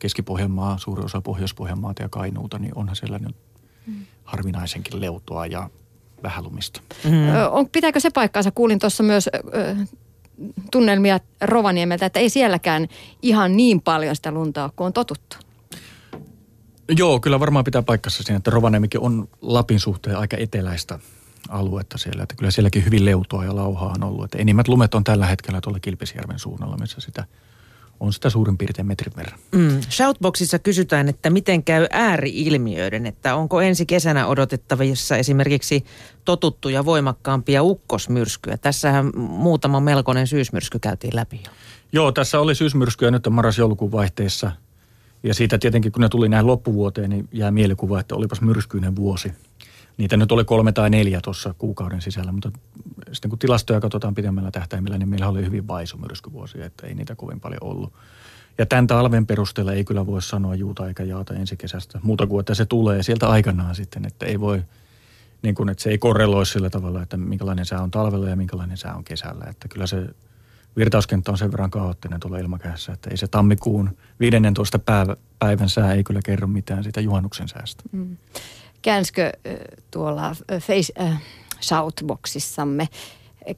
Keski-Pohjanmaa, 0.00 0.78
suuri 0.78 1.04
osa 1.04 1.20
Pohjois-Pohjanmaata 1.20 2.02
ja 2.02 2.08
Kainuuta, 2.08 2.58
niin 2.58 2.72
onhan 2.74 2.96
siellä 2.96 3.18
nyt 3.18 3.36
harvinaisenkin 4.24 5.00
leutoa 5.00 5.46
ja 5.46 5.70
vähän 6.22 6.44
lumista. 6.44 6.80
Mm. 7.04 7.10
On, 7.50 7.68
pitääkö 7.68 8.00
se 8.00 8.10
paikkaansa? 8.10 8.50
Kuulin 8.50 8.78
tuossa 8.78 9.02
myös 9.02 9.28
ö, 9.28 9.76
tunnelmia 10.72 11.20
Rovaniemeltä, 11.40 12.06
että 12.06 12.20
ei 12.20 12.30
sielläkään 12.30 12.88
ihan 13.22 13.56
niin 13.56 13.80
paljon 13.80 14.16
sitä 14.16 14.32
lunta 14.32 14.64
ole, 14.64 14.72
kuin 14.76 14.86
on 14.86 14.92
totuttu. 14.92 15.36
Joo, 16.88 17.20
kyllä 17.20 17.40
varmaan 17.40 17.64
pitää 17.64 17.82
paikkansa 17.82 18.22
siinä, 18.22 18.36
että 18.36 18.50
Rovaniemikin 18.50 19.00
on 19.00 19.28
Lapin 19.42 19.80
suhteen 19.80 20.18
aika 20.18 20.36
eteläistä 20.40 20.98
aluetta 21.48 21.98
siellä. 21.98 22.22
Että 22.22 22.34
kyllä 22.36 22.50
sielläkin 22.50 22.84
hyvin 22.84 23.04
leutoa 23.04 23.44
ja 23.44 23.56
lauhaa 23.56 23.92
on 23.96 24.04
ollut. 24.04 24.24
Että 24.24 24.38
enimmät 24.38 24.68
lumet 24.68 24.94
on 24.94 25.04
tällä 25.04 25.26
hetkellä 25.26 25.60
tuolla 25.60 25.80
Kilpisjärven 25.80 26.38
suunnalla, 26.38 26.76
missä 26.76 27.00
sitä 27.00 27.24
on 28.00 28.12
sitä 28.12 28.30
suurin 28.30 28.58
piirtein 28.58 28.86
metrin 28.86 29.12
verran. 29.16 29.38
Mm. 29.52 29.80
Shoutboxissa 29.90 30.58
kysytään, 30.58 31.08
että 31.08 31.30
miten 31.30 31.64
käy 31.64 31.86
ääriilmiöiden, 31.90 33.06
että 33.06 33.36
onko 33.36 33.60
ensi 33.60 33.86
kesänä 33.86 34.26
odotettavissa 34.26 35.16
esimerkiksi 35.16 35.84
totuttuja 36.24 36.84
voimakkaampia 36.84 37.62
ukkosmyrskyjä. 37.62 38.56
Tässähän 38.56 39.10
muutama 39.16 39.80
melkoinen 39.80 40.26
syysmyrsky 40.26 40.78
käytiin 40.78 41.16
läpi 41.16 41.40
jo. 41.44 41.50
Joo, 41.92 42.12
tässä 42.12 42.40
oli 42.40 42.54
syysmyrskyjä 42.54 43.10
nyt 43.10 43.28
marras-joulukuun 43.30 43.92
vaihteessa. 43.92 44.52
Ja 45.22 45.34
siitä 45.34 45.58
tietenkin, 45.58 45.92
kun 45.92 46.02
ne 46.02 46.08
tuli 46.08 46.28
näin 46.28 46.46
loppuvuoteen, 46.46 47.10
niin 47.10 47.28
jää 47.32 47.50
mielikuva, 47.50 48.00
että 48.00 48.14
olipas 48.14 48.40
myrskyinen 48.40 48.96
vuosi. 48.96 49.32
Niitä 49.96 50.16
nyt 50.16 50.32
oli 50.32 50.44
kolme 50.44 50.72
tai 50.72 50.90
neljä 50.90 51.20
tuossa 51.20 51.54
kuukauden 51.58 52.02
sisällä, 52.02 52.32
mutta 52.32 52.50
sitten 53.12 53.28
kun 53.28 53.38
tilastoja 53.38 53.80
katsotaan 53.80 54.14
pidemmällä 54.14 54.50
tähtäimellä, 54.50 54.98
niin 54.98 55.08
meillä 55.08 55.28
oli 55.28 55.44
hyvin 55.44 55.68
vaisu 55.68 55.96
myrskyvuosi, 55.96 56.62
että 56.62 56.86
ei 56.86 56.94
niitä 56.94 57.14
kovin 57.14 57.40
paljon 57.40 57.62
ollut. 57.62 57.92
Ja 58.58 58.66
tämän 58.66 58.86
talven 58.86 59.26
perusteella 59.26 59.72
ei 59.72 59.84
kyllä 59.84 60.06
voi 60.06 60.22
sanoa 60.22 60.54
juuta 60.54 60.88
eikä 60.88 61.02
jaata 61.02 61.34
ensi 61.34 61.56
kesästä, 61.56 62.00
muuta 62.02 62.26
kuin 62.26 62.40
että 62.40 62.54
se 62.54 62.66
tulee 62.66 63.02
sieltä 63.02 63.28
aikanaan 63.28 63.74
sitten, 63.74 64.04
että 64.06 64.26
ei 64.26 64.40
voi, 64.40 64.62
niin 65.42 65.54
kuin, 65.54 65.68
että 65.68 65.82
se 65.82 65.90
ei 65.90 65.98
korreloi 65.98 66.46
sillä 66.46 66.70
tavalla, 66.70 67.02
että 67.02 67.16
minkälainen 67.16 67.66
sää 67.66 67.82
on 67.82 67.90
talvella 67.90 68.28
ja 68.28 68.36
minkälainen 68.36 68.76
sää 68.76 68.94
on 68.94 69.04
kesällä. 69.04 69.44
Että 69.50 69.68
kyllä 69.68 69.86
se 69.86 70.06
virtauskenttä 70.76 71.30
on 71.30 71.38
sen 71.38 71.52
verran 71.52 71.70
kaoottinen 71.70 72.20
tuolla 72.20 72.38
ilmakehässä, 72.38 72.92
että 72.92 73.10
ei 73.10 73.16
se 73.16 73.26
tammikuun 73.28 73.96
15. 74.20 74.78
Päivä, 74.78 75.16
päivän 75.38 75.68
sää 75.68 75.92
ei 75.92 76.04
kyllä 76.04 76.20
kerro 76.24 76.46
mitään 76.46 76.82
siitä 76.82 77.00
juhannuksen 77.00 77.48
säästä. 77.48 77.82
Mm. 77.92 78.16
Käänskö 78.82 79.32
ö, 79.46 79.58
tuolla 79.90 80.36
face, 80.60 80.92
äh, 81.00 81.22
shoutboxissamme 81.62 82.88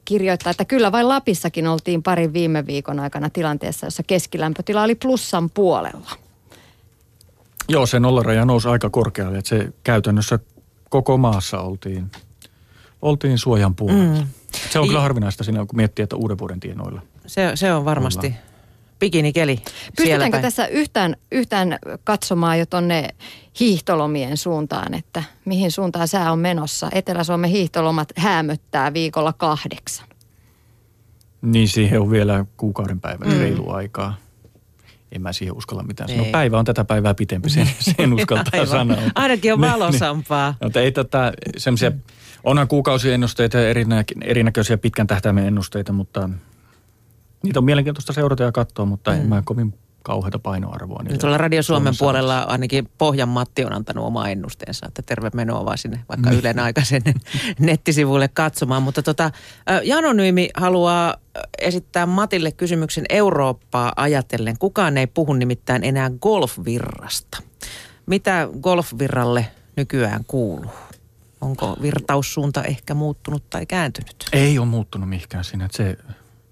kirjoittaa, 0.05 0.51
että 0.51 0.65
kyllä 0.65 0.91
vain 0.91 1.09
Lapissakin 1.09 1.67
oltiin 1.67 2.03
parin 2.03 2.33
viime 2.33 2.65
viikon 2.65 2.99
aikana 2.99 3.29
tilanteessa, 3.29 3.85
jossa 3.85 4.03
keskilämpötila 4.03 4.83
oli 4.83 4.95
plussan 4.95 5.49
puolella. 5.49 6.11
Joo, 7.69 7.85
se 7.85 7.99
nollaraja 7.99 8.45
nousi 8.45 8.67
aika 8.67 8.89
korkealle, 8.89 9.37
että 9.37 9.49
se 9.49 9.73
käytännössä 9.83 10.39
koko 10.89 11.17
maassa 11.17 11.59
oltiin, 11.59 12.11
oltiin 13.01 13.37
suojan 13.37 13.75
puolella. 13.75 14.21
Mm. 14.21 14.27
Se 14.71 14.79
on 14.79 14.87
kyllä 14.87 15.01
harvinaista 15.01 15.43
siinä, 15.43 15.59
kun 15.59 15.77
miettii, 15.77 16.03
että 16.03 16.15
uuden 16.15 16.37
vuoden 16.37 16.59
tienoilla. 16.59 17.01
Se, 17.27 17.51
se 17.55 17.73
on 17.73 17.85
varmasti 17.85 18.27
Ollaan. 18.27 18.48
Bikinikeli 18.99 19.59
Pystytäänkö 19.95 20.31
päin. 20.31 20.41
tässä 20.41 20.67
yhtään, 20.67 21.15
yhtään 21.31 21.79
katsomaan 22.03 22.59
jo 22.59 22.65
tonne 22.65 23.09
hiihtolomien 23.59 24.37
suuntaan, 24.37 24.93
että 24.93 25.23
mihin 25.45 25.71
suuntaan 25.71 26.07
sää 26.07 26.31
on 26.31 26.39
menossa? 26.39 26.89
Etelä-Suomen 26.91 27.49
hiihtolomat 27.49 28.09
häämöttää 28.17 28.93
viikolla 28.93 29.33
kahdeksan. 29.33 30.07
Niin 31.41 31.67
siihen 31.67 32.01
on 32.01 32.11
vielä 32.11 32.45
kuukauden 32.57 33.01
päivän 33.01 33.27
mm. 33.27 33.39
reilu 33.39 33.71
aikaa. 33.71 34.17
En 35.11 35.21
mä 35.21 35.33
siihen 35.33 35.57
uskalla 35.57 35.83
mitään 35.83 36.09
sanoa. 36.09 36.25
Ei. 36.25 36.31
Päivä 36.31 36.59
on 36.59 36.65
tätä 36.65 36.85
päivää 36.85 37.13
pitempi, 37.13 37.49
sen, 37.49 37.69
sen 37.97 38.13
uskaltaa 38.13 38.49
Aivan. 38.53 38.67
sanoa. 38.67 38.97
Ainakin 39.15 39.53
on 39.53 39.61
Niin, 39.61 39.71
valosampaa. 39.71 40.49
niin. 40.49 40.57
Mutta 40.63 40.79
ei 40.79 40.91
tätä 40.91 41.33
semmoisia, 41.57 41.91
onhan 42.43 42.67
kuukausiennusteita 42.67 43.57
ja 43.57 43.69
erinä, 43.69 44.03
erinäköisiä 44.23 44.77
pitkän 44.77 45.07
tähtäimen 45.07 45.45
ennusteita, 45.47 45.93
mutta 45.93 46.29
niitä 47.43 47.59
on 47.59 47.65
mielenkiintoista 47.65 48.13
seurata 48.13 48.43
ja 48.43 48.51
katsoa, 48.51 48.85
mutta 48.85 49.11
mm. 49.11 49.17
en 49.17 49.27
mä 49.27 49.41
kovin 49.45 49.73
kauheata 50.03 50.39
painoarvoa. 50.39 51.03
Nyt 51.03 51.19
tuolla 51.19 51.37
Radio 51.37 51.63
Suomen 51.63 51.93
Suomen 51.93 51.97
puolella 51.99 52.41
ainakin 52.41 52.89
Pohjan 52.97 53.29
Matti 53.29 53.65
on 53.65 53.73
antanut 53.73 54.05
oma 54.05 54.29
ennusteensa, 54.29 54.85
että 54.87 55.01
terve 55.01 55.31
menoa 55.33 55.65
vaan 55.65 55.77
sinne 55.77 56.03
vaikka 56.09 56.29
Niin. 56.29 56.39
Ylen 56.39 56.59
aikaisen 56.59 57.01
nettisivuille 57.59 58.27
katsomaan. 58.27 58.83
Mutta 58.83 59.03
tota, 59.03 59.31
ö, 59.71 59.81
Janonyymi 59.83 60.49
haluaa 60.57 61.15
esittää 61.57 62.05
Matille 62.05 62.51
kysymyksen 62.51 63.05
Eurooppaa 63.09 63.93
ajatellen. 63.95 64.57
Kukaan 64.59 64.97
ei 64.97 65.07
puhu 65.07 65.33
nimittäin 65.33 65.83
enää 65.83 66.11
golfvirrasta. 66.21 67.43
Mitä 68.05 68.49
golfvirralle 68.61 69.51
nykyään 69.75 70.25
kuuluu? 70.27 70.71
Onko 71.41 71.77
virtaussuunta 71.81 72.63
ehkä 72.63 72.93
muuttunut 72.93 73.49
tai 73.49 73.65
kääntynyt? 73.65 74.25
Ei 74.33 74.59
ole 74.59 74.67
muuttunut 74.67 75.09
mihinkään 75.09 75.43
siinä, 75.43 75.65
että 75.65 75.77
se 75.77 75.97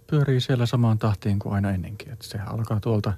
pyörii 0.07 0.41
siellä 0.41 0.65
samaan 0.65 0.97
tahtiin 0.97 1.39
kuin 1.39 1.55
aina 1.55 1.71
ennenkin. 1.71 2.13
Että 2.13 2.25
se 2.25 2.39
alkaa 2.39 2.79
tuolta 2.79 3.13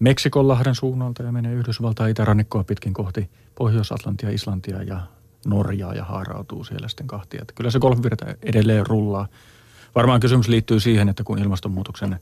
Meksikonlahden 0.00 0.74
suunnalta 0.74 1.22
ja 1.22 1.32
menee 1.32 1.54
Yhdysvaltain 1.54 2.10
itärannikkoa 2.10 2.64
pitkin 2.64 2.92
kohti 2.92 3.30
Pohjois-Atlantia, 3.54 4.30
Islantia 4.30 4.82
ja 4.82 5.00
Norjaa 5.46 5.94
ja 5.94 6.04
haarautuu 6.04 6.64
siellä 6.64 6.88
sitten 6.88 7.06
kahtia. 7.06 7.42
Että 7.42 7.54
kyllä 7.54 7.70
se 7.70 7.78
golfvirta 7.78 8.26
edelleen 8.42 8.86
rullaa. 8.86 9.28
Varmaan 9.94 10.20
kysymys 10.20 10.48
liittyy 10.48 10.80
siihen, 10.80 11.08
että 11.08 11.24
kun 11.24 11.38
ilmastonmuutoksen 11.38 12.20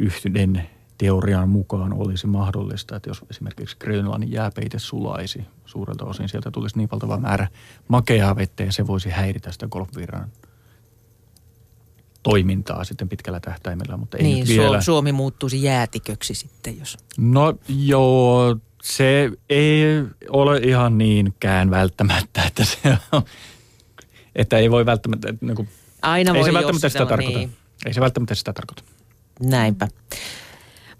yhden 0.00 0.68
teorian 0.98 1.48
mukaan 1.48 1.92
olisi 1.92 2.26
mahdollista, 2.26 2.96
että 2.96 3.10
jos 3.10 3.24
esimerkiksi 3.30 3.76
Grönlannin 3.80 4.32
jääpeite 4.32 4.78
sulaisi 4.78 5.46
suurelta 5.66 6.04
osin, 6.04 6.28
sieltä 6.28 6.50
tulisi 6.50 6.78
niin 6.78 6.88
valtava 6.92 7.16
määrä 7.16 7.48
makeaa 7.88 8.36
vettä 8.36 8.62
ja 8.62 8.72
se 8.72 8.86
voisi 8.86 9.10
häiritä 9.10 9.52
sitä 9.52 9.68
golfvirran 9.68 10.32
toimintaa 12.22 12.84
sitten 12.84 13.08
pitkällä 13.08 13.40
tähtäimellä, 13.40 13.96
mutta 13.96 14.16
ei 14.16 14.22
niin, 14.22 14.38
nyt 14.38 14.48
vielä. 14.48 14.78
Su- 14.78 14.82
Suomi 14.82 15.12
muuttuisi 15.12 15.62
jäätiköksi 15.62 16.34
sitten, 16.34 16.78
jos... 16.78 16.98
No 17.16 17.54
joo, 17.68 18.56
se 18.82 19.30
ei 19.48 19.82
ole 20.28 20.58
ihan 20.58 20.98
niinkään 20.98 21.70
välttämättä, 21.70 22.42
että 22.42 22.64
se 22.64 22.98
on, 23.12 23.22
että 24.36 24.58
ei 24.58 24.70
voi 24.70 24.86
välttämättä, 24.86 25.28
että 25.28 25.46
niin 25.46 25.56
kuin, 25.56 25.68
Aina 26.02 26.32
ei 26.32 26.38
voi 26.38 26.48
se 26.48 26.54
välttämättä 26.54 26.88
sitä 26.88 27.06
tarkoita. 27.06 27.38
Niin. 27.38 27.56
Ei 27.86 27.94
se 27.94 28.00
välttämättä 28.00 28.34
sitä 28.34 28.52
tarkoita. 28.52 28.82
Näinpä. 29.40 29.88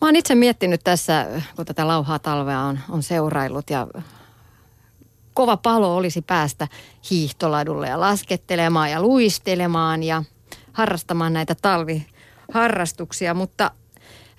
Mä 0.00 0.08
oon 0.08 0.16
itse 0.16 0.34
miettinyt 0.34 0.80
tässä, 0.84 1.26
kun 1.56 1.66
tätä 1.66 1.88
lauhaa 1.88 2.18
talvea 2.18 2.60
on, 2.60 2.78
on 2.88 3.02
seuraillut 3.02 3.70
ja 3.70 3.86
kova 5.34 5.56
palo 5.56 5.96
olisi 5.96 6.22
päästä 6.22 6.68
hiihtoladulle 7.10 7.88
ja 7.88 8.00
laskettelemaan 8.00 8.90
ja 8.90 9.02
luistelemaan 9.02 10.02
ja 10.02 10.24
harrastamaan 10.78 11.32
näitä 11.32 11.54
talviharrastuksia, 11.62 13.34
mutta 13.34 13.70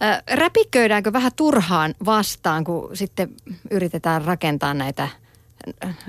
äh, 0.04 0.24
räpiköidäänkö 0.32 1.14
vähän 1.14 1.32
turhaan 1.36 1.96
vastaan, 2.06 2.64
kun 2.64 2.90
sitten 2.94 3.30
yritetään 3.72 4.26
rakentaa 4.26 4.74
näitä 4.74 5.08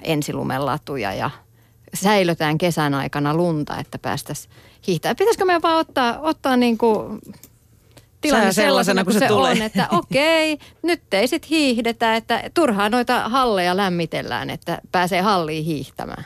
ensilumelatuja 0.03 1.15
ja 1.15 1.31
säilötään 1.95 2.59
kesän 2.59 2.95
aikana 2.95 3.35
lunta, 3.35 3.79
että 3.79 3.99
päästäisiin 3.99 4.55
hiihtämään. 4.87 5.17
Pitäisikö 5.17 5.45
meidän 5.45 5.63
vaan 5.63 5.79
ottaa, 5.79 6.21
ottaa 6.21 6.57
niin 6.57 6.79
kuin 6.79 7.21
tilanne 8.21 8.53
sellaisena, 8.53 9.05
kun 9.05 9.13
se 9.13 9.19
se 9.19 9.29
tulee. 9.29 9.53
on, 9.53 9.63
että 9.63 9.89
okei, 9.91 10.59
nyt 10.83 11.15
ei 11.15 11.29
sit 11.29 11.51
hiihdetä, 11.51 12.17
että 12.17 12.51
turhaan 12.55 12.93
noita 12.93 13.29
halleja 13.29 13.77
lämmitellään, 13.77 14.51
että 14.51 14.79
pääsee 14.93 15.21
halliin 15.21 15.65
hiihtämään. 15.65 16.25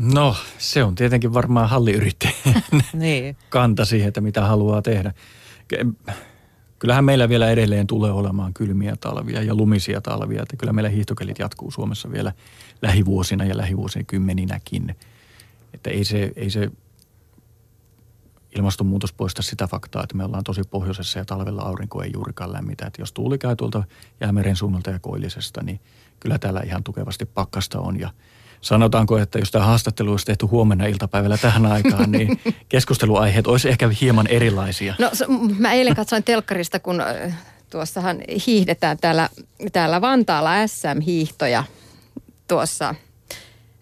No, 0.00 0.36
se 0.58 0.84
on 0.84 0.94
tietenkin 0.94 1.34
varmaan 1.34 1.68
halliyrittäjän 1.68 2.62
Niin. 2.92 3.36
kanta 3.48 3.84
siihen, 3.84 4.08
että 4.08 4.20
mitä 4.20 4.44
haluaa 4.44 4.82
tehdä. 4.82 5.12
Kyllähän 6.78 7.04
meillä 7.04 7.28
vielä 7.28 7.50
edelleen 7.50 7.86
tulee 7.86 8.12
olemaan 8.12 8.54
kylmiä 8.54 8.96
talvia 9.00 9.42
ja 9.42 9.54
lumisia 9.54 10.00
talvia. 10.00 10.42
Että 10.42 10.56
kyllä 10.56 10.72
meillä 10.72 10.88
hiihtokelit 10.88 11.38
jatkuu 11.38 11.70
Suomessa 11.70 12.12
vielä 12.12 12.32
lähivuosina 12.82 13.44
ja 13.44 13.56
lähivuosikymmeninäkin. 13.56 14.96
Että 15.74 15.90
ei 15.90 16.04
se, 16.04 16.32
ei 16.36 16.50
se 16.50 16.70
ilmastonmuutos 18.56 19.12
poista 19.12 19.42
sitä 19.42 19.66
faktaa, 19.66 20.02
että 20.02 20.16
me 20.16 20.24
ollaan 20.24 20.44
tosi 20.44 20.62
pohjoisessa 20.70 21.18
ja 21.18 21.24
talvella 21.24 21.62
aurinko 21.62 22.02
ei 22.02 22.10
juurikaan 22.14 22.52
lämmitä. 22.52 22.86
Että 22.86 23.02
jos 23.02 23.12
tuuli 23.12 23.38
käy 23.38 23.56
tuolta 23.56 23.84
jäämeren 24.20 24.56
suunnalta 24.56 24.90
ja 24.90 24.98
koillisesta, 24.98 25.62
niin 25.62 25.80
kyllä 26.20 26.38
täällä 26.38 26.60
ihan 26.60 26.84
tukevasti 26.84 27.26
pakkasta 27.26 27.80
on. 27.80 28.00
Ja 28.00 28.10
sanotaanko, 28.60 29.18
että 29.18 29.38
jos 29.38 29.50
tämä 29.50 29.64
haastattelu 29.64 30.10
olisi 30.10 30.26
tehty 30.26 30.46
huomenna 30.46 30.86
iltapäivällä 30.86 31.36
tähän 31.36 31.66
aikaan, 31.66 32.12
niin 32.12 32.40
keskusteluaiheet 32.68 33.46
olisi 33.46 33.68
ehkä 33.68 33.90
hieman 34.00 34.26
erilaisia. 34.26 34.94
No 34.98 35.10
mä 35.58 35.72
eilen 35.72 35.94
katsoin 35.94 36.24
telkkarista, 36.24 36.80
kun 36.80 37.02
tuossahan 37.70 38.18
hiihdetään 38.46 38.98
täällä, 38.98 39.28
täällä 39.72 40.00
Vantaalla 40.00 40.66
SM-hiihtoja 40.66 41.64
tuossa 42.48 42.94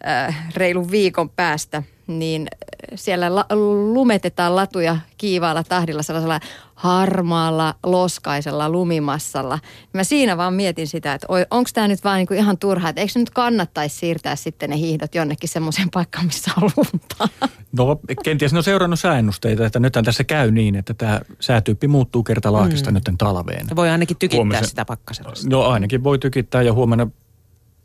äh, 0.06 0.52
reilun 0.56 0.90
viikon 0.90 1.30
päästä– 1.30 1.82
niin 2.08 2.48
siellä 2.94 3.34
la- 3.34 3.46
lumetetaan 3.92 4.56
latuja 4.56 4.98
kiivaalla 5.18 5.64
tahdilla 5.64 6.02
sellaisella 6.02 6.40
harmaalla, 6.78 7.74
loskaisella 7.86 8.68
lumimassalla. 8.68 9.58
Mä 9.94 10.04
siinä 10.04 10.36
vaan 10.36 10.54
mietin 10.54 10.86
sitä, 10.86 11.14
että 11.14 11.26
onko 11.50 11.70
tämä 11.74 11.88
nyt 11.88 12.04
vaan 12.04 12.16
niinku 12.16 12.34
ihan 12.34 12.58
turhaa, 12.58 12.90
että 12.90 13.00
eikö 13.00 13.12
se 13.12 13.18
nyt 13.18 13.30
kannattaisi 13.30 13.96
siirtää 13.96 14.36
sitten 14.36 14.70
ne 14.70 14.76
hiihdot 14.76 15.14
jonnekin 15.14 15.48
semmoiseen 15.48 15.88
paikkaan, 15.94 16.26
missä 16.26 16.50
on 16.62 16.70
lunta? 16.76 17.48
No 17.72 18.00
kenties 18.24 18.52
ne 18.52 18.58
on 18.58 18.64
seurannut 18.64 19.00
sääennusteita, 19.00 19.66
että 19.66 19.80
nythän 19.80 20.04
tässä 20.04 20.24
käy 20.24 20.50
niin, 20.50 20.76
että 20.76 20.94
tämä 20.94 21.20
säätyyppi 21.40 21.88
muuttuu 21.88 22.22
kertalaakista 22.22 22.90
mm. 22.90 22.94
nyt 22.94 23.04
talveen. 23.18 23.66
Voi 23.76 23.90
ainakin 23.90 24.16
tykittää 24.16 24.38
Huomisen, 24.38 24.66
sitä 24.66 24.84
pakkasella. 24.84 25.32
No 25.50 25.62
ainakin 25.62 26.04
voi 26.04 26.18
tykittää 26.18 26.62
ja 26.62 26.72
huomenna 26.72 27.10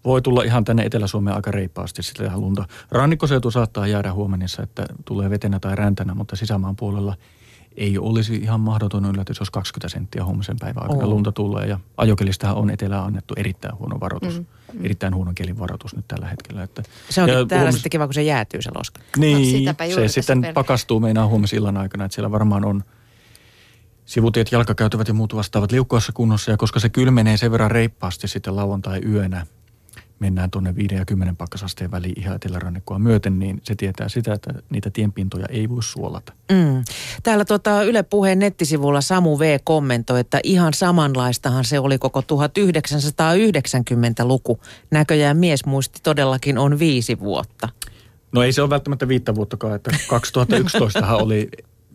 voi 0.05 0.21
tulla 0.21 0.43
ihan 0.43 0.65
tänne 0.65 0.85
Etelä-Suomeen 0.85 1.35
aika 1.35 1.51
reippaasti 1.51 2.03
sitä 2.03 2.31
lunta. 2.35 2.65
Rannikkoseutu 2.91 3.51
saattaa 3.51 3.87
jäädä 3.87 4.13
huomenissa, 4.13 4.63
että 4.63 4.85
tulee 5.05 5.29
vetenä 5.29 5.59
tai 5.59 5.75
räntänä, 5.75 6.13
mutta 6.15 6.35
sisämaan 6.35 6.75
puolella 6.75 7.15
ei 7.77 7.97
olisi 7.97 8.35
ihan 8.35 8.59
mahdoton 8.59 9.05
yllätys, 9.05 9.39
jos 9.39 9.51
20 9.51 9.89
senttiä 9.89 10.25
huomisen 10.25 10.55
päivän 10.59 10.83
aikana 10.83 11.03
oh. 11.03 11.09
lunta 11.09 11.31
tulee. 11.31 11.67
Ja 11.67 11.79
ajokelistähän 11.97 12.55
on 12.55 12.69
etelään 12.69 13.03
annettu 13.03 13.33
erittäin 13.37 13.77
huono 13.79 13.99
varoitus, 13.99 14.39
mm, 14.39 14.45
mm. 14.73 14.85
erittäin 14.85 15.15
huono 15.15 15.31
kelin 15.35 15.59
varoitus 15.59 15.95
nyt 15.95 16.07
tällä 16.07 16.27
hetkellä. 16.27 16.63
Että, 16.63 16.83
se 17.09 17.21
on 17.21 17.27
täällä 17.27 17.47
huomis... 17.57 17.75
sitten 17.75 17.89
kiva, 17.89 18.07
kun 18.07 18.13
se 18.13 18.23
jäätyy 18.23 18.61
se 18.61 18.71
loska. 18.75 19.01
Niin, 19.17 19.65
no, 19.65 19.73
se 19.95 20.07
sitten 20.07 20.41
perä. 20.41 20.53
pakastuu 20.53 20.99
meinaa 20.99 21.27
huomisillan 21.27 21.77
aikana, 21.77 22.05
että 22.05 22.15
siellä 22.15 22.31
varmaan 22.31 22.65
on 22.65 22.83
sivutiet, 24.05 24.51
jalkakäytävät 24.51 25.07
ja 25.07 25.13
muut 25.13 25.35
vastaavat 25.35 25.71
liukkoassa 25.71 26.11
kunnossa. 26.11 26.51
Ja 26.51 26.57
koska 26.57 26.79
se 26.79 26.89
kylmenee 26.89 27.37
sen 27.37 27.51
verran 27.51 27.71
reippaasti 27.71 28.27
sitten 28.27 28.55
lauantai-yönä, 28.55 29.45
mennään 30.23 30.51
tuonne 30.51 30.75
5 30.75 30.95
ja 30.95 31.05
10 31.05 31.35
pakkasasteen 31.35 31.91
väliin 31.91 32.19
ihan 32.19 32.35
etelärannikkoa 32.35 32.99
myöten, 32.99 33.39
niin 33.39 33.61
se 33.63 33.75
tietää 33.75 34.09
sitä, 34.09 34.33
että 34.33 34.53
niitä 34.69 34.89
tienpintoja 34.89 35.45
ei 35.49 35.69
voi 35.69 35.83
suolata. 35.83 36.33
Mm. 36.51 36.83
Täällä 37.23 37.45
tuota 37.45 37.83
Yle 37.83 38.03
Puheen 38.03 38.39
nettisivulla 38.39 39.01
Samu 39.01 39.39
V 39.39 39.59
kommentoi, 39.63 40.19
että 40.19 40.39
ihan 40.43 40.73
samanlaistahan 40.73 41.65
se 41.65 41.79
oli 41.79 41.97
koko 41.97 42.21
1990-luku. 42.21 44.59
Näköjään 44.91 45.37
mies 45.37 45.65
muisti 45.65 45.99
todellakin 46.03 46.57
on 46.57 46.79
viisi 46.79 47.19
vuotta. 47.19 47.69
No 48.31 48.43
ei 48.43 48.53
se 48.53 48.61
ole 48.61 48.69
välttämättä 48.69 49.07
viittä 49.07 49.35
vuottakaan, 49.35 49.75
että 49.75 49.91
2011 50.09 51.15
oli 51.15 51.49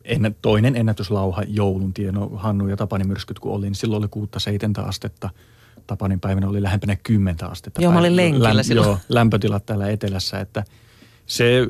ennen, 0.05 0.37
toinen 0.43 0.77
ennätyslauha 0.77 1.43
joulun 1.47 1.93
tieno 1.93 2.29
Hannu 2.29 2.69
ja 2.69 2.77
Tapani 2.77 3.05
myrskyt 3.05 3.39
kun 3.39 3.53
oli, 3.53 3.67
niin 3.67 3.75
silloin 3.75 4.01
oli 4.01 4.09
kuutta 4.09 4.39
seitentä 4.39 4.83
astetta– 4.83 5.31
Tapanin 5.89 6.21
päivänä 6.21 6.49
oli 6.49 6.63
lähempänä 6.63 6.97
10 6.97 7.51
astetta. 7.51 7.83
Joo, 7.83 7.93
mä 7.93 7.99
olin 7.99 8.17
lenkillä 8.17 8.53
lämp- 8.53 8.63
silloin. 8.63 8.89
Joo, 8.89 8.99
lämpötilat 9.09 9.67
täällä 9.67 9.89
etelässä, 9.91 10.41
että 10.41 10.65
se 11.27 11.67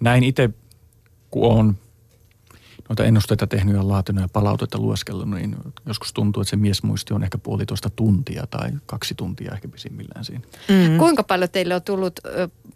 näin 0.00 0.24
itse, 0.24 0.50
kun 1.30 1.52
on 1.52 1.76
noita 2.88 3.04
ennusteita 3.04 3.46
tehnyt 3.46 3.74
ja 3.74 3.88
laatinut 3.88 4.22
ja 4.22 4.28
palautetta 4.32 4.78
lueskellut, 4.78 5.30
niin 5.30 5.56
joskus 5.86 6.12
tuntuu, 6.12 6.40
että 6.40 6.50
se 6.50 6.56
miesmuisti 6.56 7.14
on 7.14 7.24
ehkä 7.24 7.38
puolitoista 7.38 7.90
tuntia 7.90 8.46
tai 8.50 8.70
kaksi 8.86 9.14
tuntia 9.14 9.52
ehkä 9.54 9.68
pisimmillään 9.68 10.24
siinä. 10.24 10.44
Mm-hmm. 10.68 10.98
Kuinka 10.98 11.22
paljon 11.22 11.50
teille 11.50 11.74
on 11.74 11.82
tullut 11.82 12.20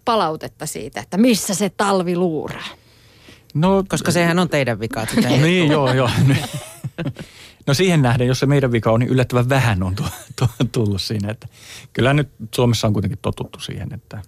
palautetta 0.05 0.67
siitä, 0.67 1.01
että 1.01 1.19
missä 1.19 1.55
se 1.55 1.71
talvi 1.71 2.17
luuraa? 2.17 2.69
No, 3.55 3.85
Koska 3.89 4.11
sehän 4.11 4.39
on 4.39 4.49
teidän 4.49 4.81
vika. 4.81 5.07
niin, 5.43 5.71
joo, 5.71 5.93
joo. 5.93 6.11
No 7.67 7.75
siihen 7.75 8.03
nähden, 8.03 8.27
jos 8.27 8.39
se 8.39 8.47
meidän 8.47 8.73
vika 8.73 8.93
on, 8.93 9.01
niin 9.01 9.11
yllättävän 9.11 9.49
vähän 9.49 9.83
on 9.83 9.97
tullut 10.73 11.03
siinä. 11.03 11.31
Että 11.31 11.49
kyllä 11.93 12.13
nyt 12.13 12.29
Suomessa 12.55 12.87
on 12.87 12.93
kuitenkin 12.93 13.19
totuttu 13.23 13.61
siihen, 13.61 13.95
että 13.95 14.23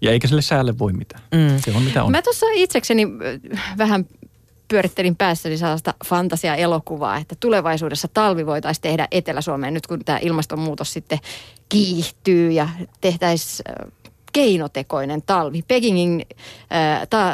ja 0.00 0.10
eikä 0.10 0.28
sille 0.28 0.42
säälle 0.42 0.78
voi 0.78 0.92
mitään. 0.92 1.22
Mm. 1.34 1.58
Se 1.58 1.72
on 1.76 1.82
mitä 1.82 2.04
on. 2.04 2.10
Mä 2.10 2.22
tuossa 2.22 2.46
itsekseni 2.54 3.06
vähän 3.78 4.06
pyörittelin 4.68 5.16
päässäni 5.16 5.58
sellaista 5.58 5.94
fantasia-elokuvaa, 6.06 7.16
että 7.16 7.34
tulevaisuudessa 7.40 8.08
talvi 8.14 8.46
voitaisiin 8.46 8.82
tehdä 8.82 9.08
Etelä-Suomeen 9.10 9.74
nyt 9.74 9.86
kun 9.86 10.04
tämä 10.04 10.18
ilmastonmuutos 10.22 10.92
sitten 10.92 11.18
kiihtyy 11.68 12.50
ja 12.50 12.68
tehtäisiin 13.00 13.64
keinotekoinen 14.34 15.22
talvi. 15.22 15.62
Pekingin 15.68 16.26
äh, 16.72 17.08
ta, 17.10 17.32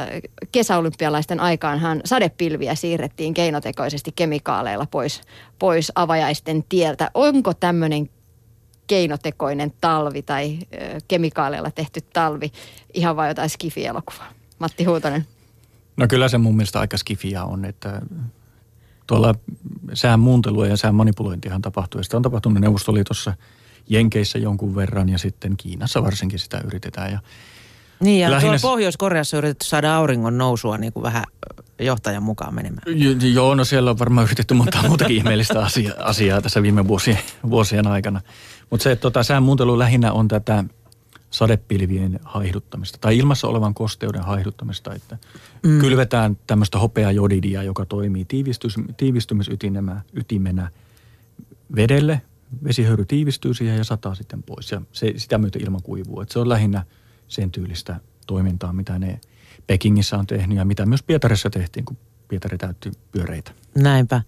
kesäolympialaisten 0.52 1.40
aikaanhan 1.40 2.00
sadepilviä 2.04 2.74
siirrettiin 2.74 3.34
keinotekoisesti 3.34 4.12
kemikaaleilla 4.16 4.86
pois, 4.90 5.20
pois 5.58 5.92
avajaisten 5.94 6.64
tieltä. 6.68 7.10
Onko 7.14 7.54
tämmöinen 7.54 8.10
keinotekoinen 8.86 9.72
talvi 9.80 10.22
tai 10.22 10.58
äh, 10.58 11.02
kemikaaleilla 11.08 11.70
tehty 11.70 12.00
talvi 12.12 12.52
ihan 12.94 13.16
vain 13.16 13.28
jotain 13.28 13.50
skifi-elokuvaa? 13.50 14.32
Matti 14.58 14.84
Huutonen. 14.84 15.26
No 15.96 16.06
kyllä 16.08 16.28
se 16.28 16.38
mun 16.38 16.56
mielestä 16.56 16.80
aika 16.80 16.96
skifia 16.96 17.44
on, 17.44 17.64
että 17.64 18.02
tuolla 19.06 19.34
sään 19.94 20.20
muuntelua 20.20 20.66
ja 20.66 20.76
sään 20.76 20.94
manipulointihan 20.94 21.62
tapahtuu. 21.62 21.98
Ja 21.98 22.04
sitä 22.04 22.16
on 22.16 22.22
tapahtunut 22.22 22.60
Neuvostoliitossa– 22.60 23.34
Jenkeissä 23.88 24.38
jonkun 24.38 24.74
verran 24.74 25.08
ja 25.08 25.18
sitten 25.18 25.56
Kiinassa 25.56 26.02
varsinkin 26.02 26.38
sitä 26.38 26.60
yritetään. 26.64 27.12
Ja 27.12 27.20
niin 28.00 28.20
ja 28.20 28.30
lähinnä... 28.30 28.58
Pohjois-Koreassa 28.62 29.36
yritetty 29.36 29.66
saada 29.66 29.96
auringon 29.96 30.38
nousua 30.38 30.78
niin 30.78 30.92
kuin 30.92 31.02
vähän 31.02 31.24
johtajan 31.78 32.22
mukaan 32.22 32.54
menemään. 32.54 32.82
Jo, 32.86 33.10
joo, 33.32 33.54
no 33.54 33.64
siellä 33.64 33.90
on 33.90 33.98
varmaan 33.98 34.24
yritetty 34.24 34.54
monta 34.54 34.82
muutakin 34.88 35.16
ihmeellistä 35.16 35.64
asia, 35.64 35.94
asiaa 35.98 36.42
tässä 36.42 36.62
viime 36.62 36.88
vuosien, 36.88 37.18
vuosien 37.50 37.86
aikana. 37.86 38.20
Mutta 38.70 38.84
se, 38.84 38.92
että 38.92 39.02
tota, 39.02 39.22
sään 39.22 39.42
muuntelu 39.42 39.78
lähinnä 39.78 40.12
on 40.12 40.28
tätä 40.28 40.64
sadepilvien 41.30 42.20
haihduttamista 42.24 42.98
tai 43.00 43.18
ilmassa 43.18 43.48
olevan 43.48 43.74
kosteuden 43.74 44.22
haihduttamista, 44.22 44.94
että 44.94 45.18
mm. 45.62 45.80
kylvetään 45.80 46.36
tämmöistä 46.46 46.78
hopeajodidia, 46.78 47.62
joka 47.62 47.84
toimii 47.84 48.24
tiivistys, 48.24 48.74
tiivistymisytimenä 48.96 50.70
vedelle 51.76 52.22
vesihöyry 52.64 53.04
tiivistyy 53.04 53.54
siihen 53.54 53.76
ja 53.76 53.84
sataa 53.84 54.14
sitten 54.14 54.42
pois 54.42 54.70
ja 54.70 54.82
se, 54.92 55.12
sitä 55.16 55.38
myötä 55.38 55.58
ilma 55.62 55.80
kuivuu. 55.80 56.20
Et 56.20 56.30
se 56.30 56.38
on 56.38 56.48
lähinnä 56.48 56.84
sen 57.28 57.50
tyylistä 57.50 58.00
toimintaa, 58.26 58.72
mitä 58.72 58.98
ne 58.98 59.20
Pekingissä 59.66 60.16
on 60.16 60.26
tehnyt 60.26 60.58
ja 60.58 60.64
mitä 60.64 60.86
myös 60.86 61.02
Pietarissa 61.02 61.50
tehtiin, 61.50 61.84
kun 61.84 61.96
Pietari 62.28 62.58
täytti 62.58 62.90
pyöreitä. 63.12 63.50
Näinpä. 63.74 64.22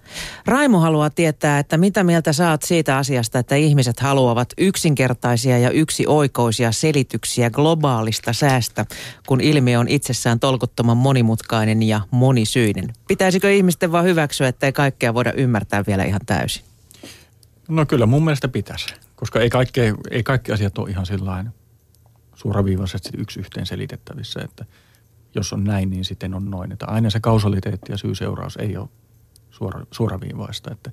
Raimo 0.47 0.81
haluaa 0.81 1.11
tietää, 1.11 1.59
että 1.59 1.79
mitä 1.79 2.05
mieltä 2.05 2.33
saat 2.33 2.63
siitä 2.63 2.97
asiasta, 2.97 3.39
että 3.39 3.57
ihmiset 3.57 4.01
haluavat 4.01 4.49
yksinkertaisia 4.59 5.59
ja 5.59 5.71
yksioikoisia 5.71 6.73
selityksiä 6.73 7.51
globaalista 7.51 8.33
säästä, 8.33 8.87
kun 9.27 9.41
ilmiö 9.41 9.81
on 9.81 9.89
itsessään 9.89 10.41
tolkuttoman 10.41 10.97
monimutkainen 10.97 11.83
ja 11.83 12.01
monisyinen. 12.11 12.93
Pitäisikö 13.09 13.53
ihmisten 13.53 13.93
vaan 13.93 14.05
hyväksyä, 14.05 14.49
että 14.49 14.67
ei 14.67 14.73
kaikkea 14.73 15.15
voida 15.15 15.33
ymmärtää 15.33 15.85
vielä 15.87 16.05
ihan 16.05 16.21
täysin? 16.27 16.72
No 17.69 17.87
kyllä 17.87 18.07
mun 18.07 18.25
mielestä 18.25 18.49
pitäisi, 18.49 18.95
koska 19.17 19.41
ei 19.41 19.51
kaikki, 19.51 19.81
ei 20.11 20.23
kaikki 20.23 20.53
asiat 20.53 20.79
ole 20.79 20.91
ihan 20.91 21.07
sellainen 21.07 21.53
suoraviivaisesti 22.35 23.11
yksi 23.19 23.41
yhteen 23.41 23.67
selitettävissä, 23.67 24.41
että 24.41 24.65
jos 25.35 25.53
on 25.53 25.65
näin, 25.65 25.91
niin 25.91 26.05
sitten 26.05 26.35
on 26.35 26.51
noin. 26.51 26.73
Että 26.73 26.87
aina 26.87 27.11
se 27.11 27.21
kausaliteetti 27.21 27.93
ja 27.93 27.99
syy-seuraus 27.99 28.57
ei 28.57 28.77
ole 28.77 28.89
suora, 29.51 29.87
suoraviivaista. 29.91 30.73
Että 30.73 30.91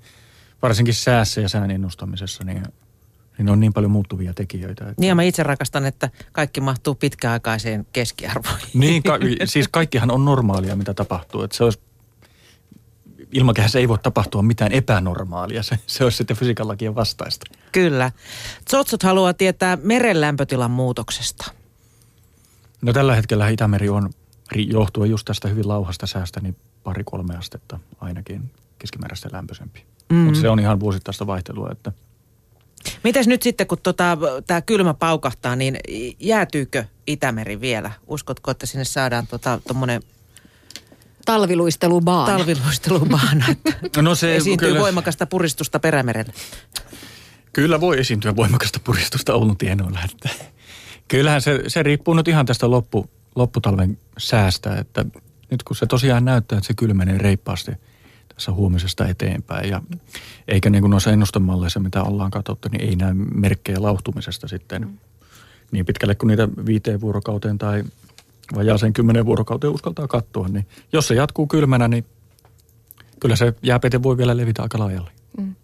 varsinkin 0.62 0.93
säässä 0.93 1.41
ja 1.41 1.49
sään 1.49 1.71
ennustamisessa, 1.71 2.43
niin, 2.43 2.63
niin 3.38 3.49
on 3.49 3.60
niin 3.60 3.73
paljon 3.73 3.91
muuttuvia 3.91 4.34
tekijöitä. 4.34 4.84
Että... 4.84 4.93
Niin 4.97 5.08
ja 5.10 5.15
mä 5.15 5.23
itse 5.23 5.43
rakastan, 5.43 5.86
että 5.86 6.10
kaikki 6.32 6.62
mahtuu 6.62 6.95
pitkäaikaiseen 6.95 7.88
keskiarvoon. 7.93 8.60
Niin, 8.73 9.03
ka- 9.03 9.19
siis 9.45 9.67
kaikkihan 9.67 10.12
on 10.12 10.25
normaalia, 10.25 10.75
mitä 10.75 10.93
tapahtuu. 10.93 11.41
Että 11.41 11.58
se 11.58 11.63
olisi 11.63 11.79
ilmakehässä 13.31 13.79
ei 13.79 13.87
voi 13.87 13.97
tapahtua 13.97 14.41
mitään 14.41 14.71
epänormaalia. 14.71 15.63
Se, 15.63 15.79
se 15.87 16.03
olisi 16.03 16.17
sitten 16.17 16.37
fysiikan 16.37 16.67
lakien 16.67 16.95
vastaista. 16.95 17.45
Kyllä. 17.71 18.11
Tsotsot 18.65 19.03
haluaa 19.03 19.33
tietää 19.33 19.77
meren 19.83 20.21
lämpötilan 20.21 20.71
muutoksesta. 20.71 21.51
No 22.81 22.93
tällä 22.93 23.15
hetkellä 23.15 23.49
Itämeri 23.49 23.89
on, 23.89 24.09
johtuen 24.55 25.09
just 25.09 25.25
tästä 25.25 25.47
hyvin 25.47 25.67
lauhasta 25.67 26.07
säästä, 26.07 26.39
niin 26.39 26.55
pari-kolme 26.83 27.37
astetta 27.37 27.79
ainakin 28.01 28.51
keskimääräistä 28.79 29.29
lämpöisempi. 29.31 29.85
Mm. 30.09 30.15
Mutta 30.17 30.39
se 30.39 30.49
on 30.49 30.59
ihan 30.59 30.79
vuosittaista 30.79 31.27
vaihtelua, 31.27 31.69
että 31.71 31.91
Mites 33.03 33.27
nyt 33.27 33.43
sitten, 33.43 33.67
kun 33.67 33.77
tota, 33.83 34.17
tämä 34.47 34.61
kylmä 34.61 34.93
paukahtaa, 34.93 35.55
niin 35.55 35.79
jäätyykö 36.19 36.85
Itämeri 37.07 37.61
vielä? 37.61 37.91
Uskotko, 38.07 38.51
että 38.51 38.65
sinne 38.65 38.85
saadaan 38.85 39.27
tuommoinen 39.67 40.01
tota, 40.01 40.18
Talviluistelubaana. 41.25 42.38
Talviluistelubaana, 42.38 43.45
no 44.01 44.15
se, 44.15 44.36
esiintyy 44.36 44.67
kyllä, 44.67 44.82
voimakasta 44.82 45.25
puristusta 45.25 45.79
perämerellä. 45.79 46.34
Kyllä 47.53 47.82
voi 47.82 47.99
esiintyä 47.99 48.36
voimakasta 48.36 48.79
puristusta 48.84 49.34
Oulun 49.34 49.58
tienoilla. 49.58 49.99
Että 50.05 50.29
kyllähän 51.08 51.41
se, 51.41 51.63
se 51.67 51.84
riippuu 51.84 52.13
nyt 52.13 52.27
ihan 52.27 52.45
tästä 52.45 52.71
loppu, 52.71 53.10
lopputalven 53.36 53.97
säästä, 54.17 54.75
että 54.75 55.05
nyt 55.51 55.63
kun 55.63 55.75
se 55.75 55.86
tosiaan 55.86 56.25
näyttää, 56.25 56.58
että 56.58 56.67
se 56.67 56.73
kylmenee 56.73 57.17
reippaasti 57.17 57.71
tässä 58.34 58.51
huomisesta 58.51 59.08
eteenpäin 59.08 59.69
ja 59.69 59.82
eikä 60.47 60.69
niin 60.69 60.82
kuin 60.82 60.91
noissa 60.91 61.12
ennustemalleissa, 61.12 61.79
mitä 61.79 62.03
ollaan 62.03 62.32
katsottu, 62.32 62.69
niin 62.71 62.89
ei 62.89 62.95
näy 62.95 63.13
merkkejä 63.13 63.82
lauhtumisesta 63.82 64.47
sitten 64.47 64.82
mm. 64.82 64.97
niin 65.71 65.86
pitkälle 65.86 66.15
kuin 66.15 66.27
niitä 66.27 66.47
viiteen 66.65 67.01
vuorokauteen 67.01 67.58
tai 67.58 67.84
vajaaseen 68.55 68.93
kymmenen 68.93 69.25
vuorokauteen 69.25 69.73
uskaltaa 69.73 70.07
katsoa, 70.07 70.47
niin 70.47 70.65
jos 70.93 71.07
se 71.07 71.15
jatkuu 71.15 71.47
kylmänä, 71.47 71.88
niin 71.88 72.05
kyllä 73.19 73.35
se 73.35 73.53
jääpete 73.63 74.03
voi 74.03 74.17
vielä 74.17 74.38
levitä 74.38 74.62
aika 74.62 74.79
laajalle. 74.79 75.12
Mm. 75.38 75.55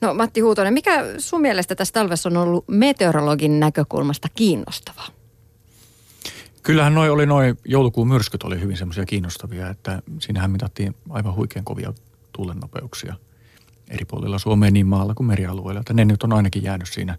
No 0.00 0.14
Matti 0.14 0.40
Huutonen, 0.40 0.74
mikä 0.74 1.04
sun 1.18 1.40
mielestä 1.40 1.74
tässä 1.74 1.92
talvessa 1.92 2.28
on 2.28 2.36
ollut 2.36 2.64
meteorologin 2.68 3.60
näkökulmasta 3.60 4.28
kiinnostavaa? 4.34 5.08
Kyllähän 6.62 6.94
noi 6.94 7.10
oli 7.10 7.26
noin 7.26 7.58
joulukuun 7.64 8.08
myrskyt 8.08 8.42
oli 8.42 8.60
hyvin 8.60 8.76
semmoisia 8.76 9.06
kiinnostavia, 9.06 9.70
että 9.70 10.02
siinähän 10.18 10.50
mitattiin 10.50 10.96
aivan 11.10 11.34
huikean 11.34 11.64
kovia 11.64 11.92
tuulennopeuksia 12.32 13.14
eri 13.90 14.04
puolilla 14.04 14.38
Suomea 14.38 14.70
niin 14.70 14.86
maalla 14.86 15.14
kuin 15.14 15.26
merialueilla. 15.26 15.80
Että 15.80 15.94
ne 15.94 16.04
nyt 16.04 16.22
on 16.22 16.32
ainakin 16.32 16.62
jäänyt 16.62 16.88
siinä 16.88 17.18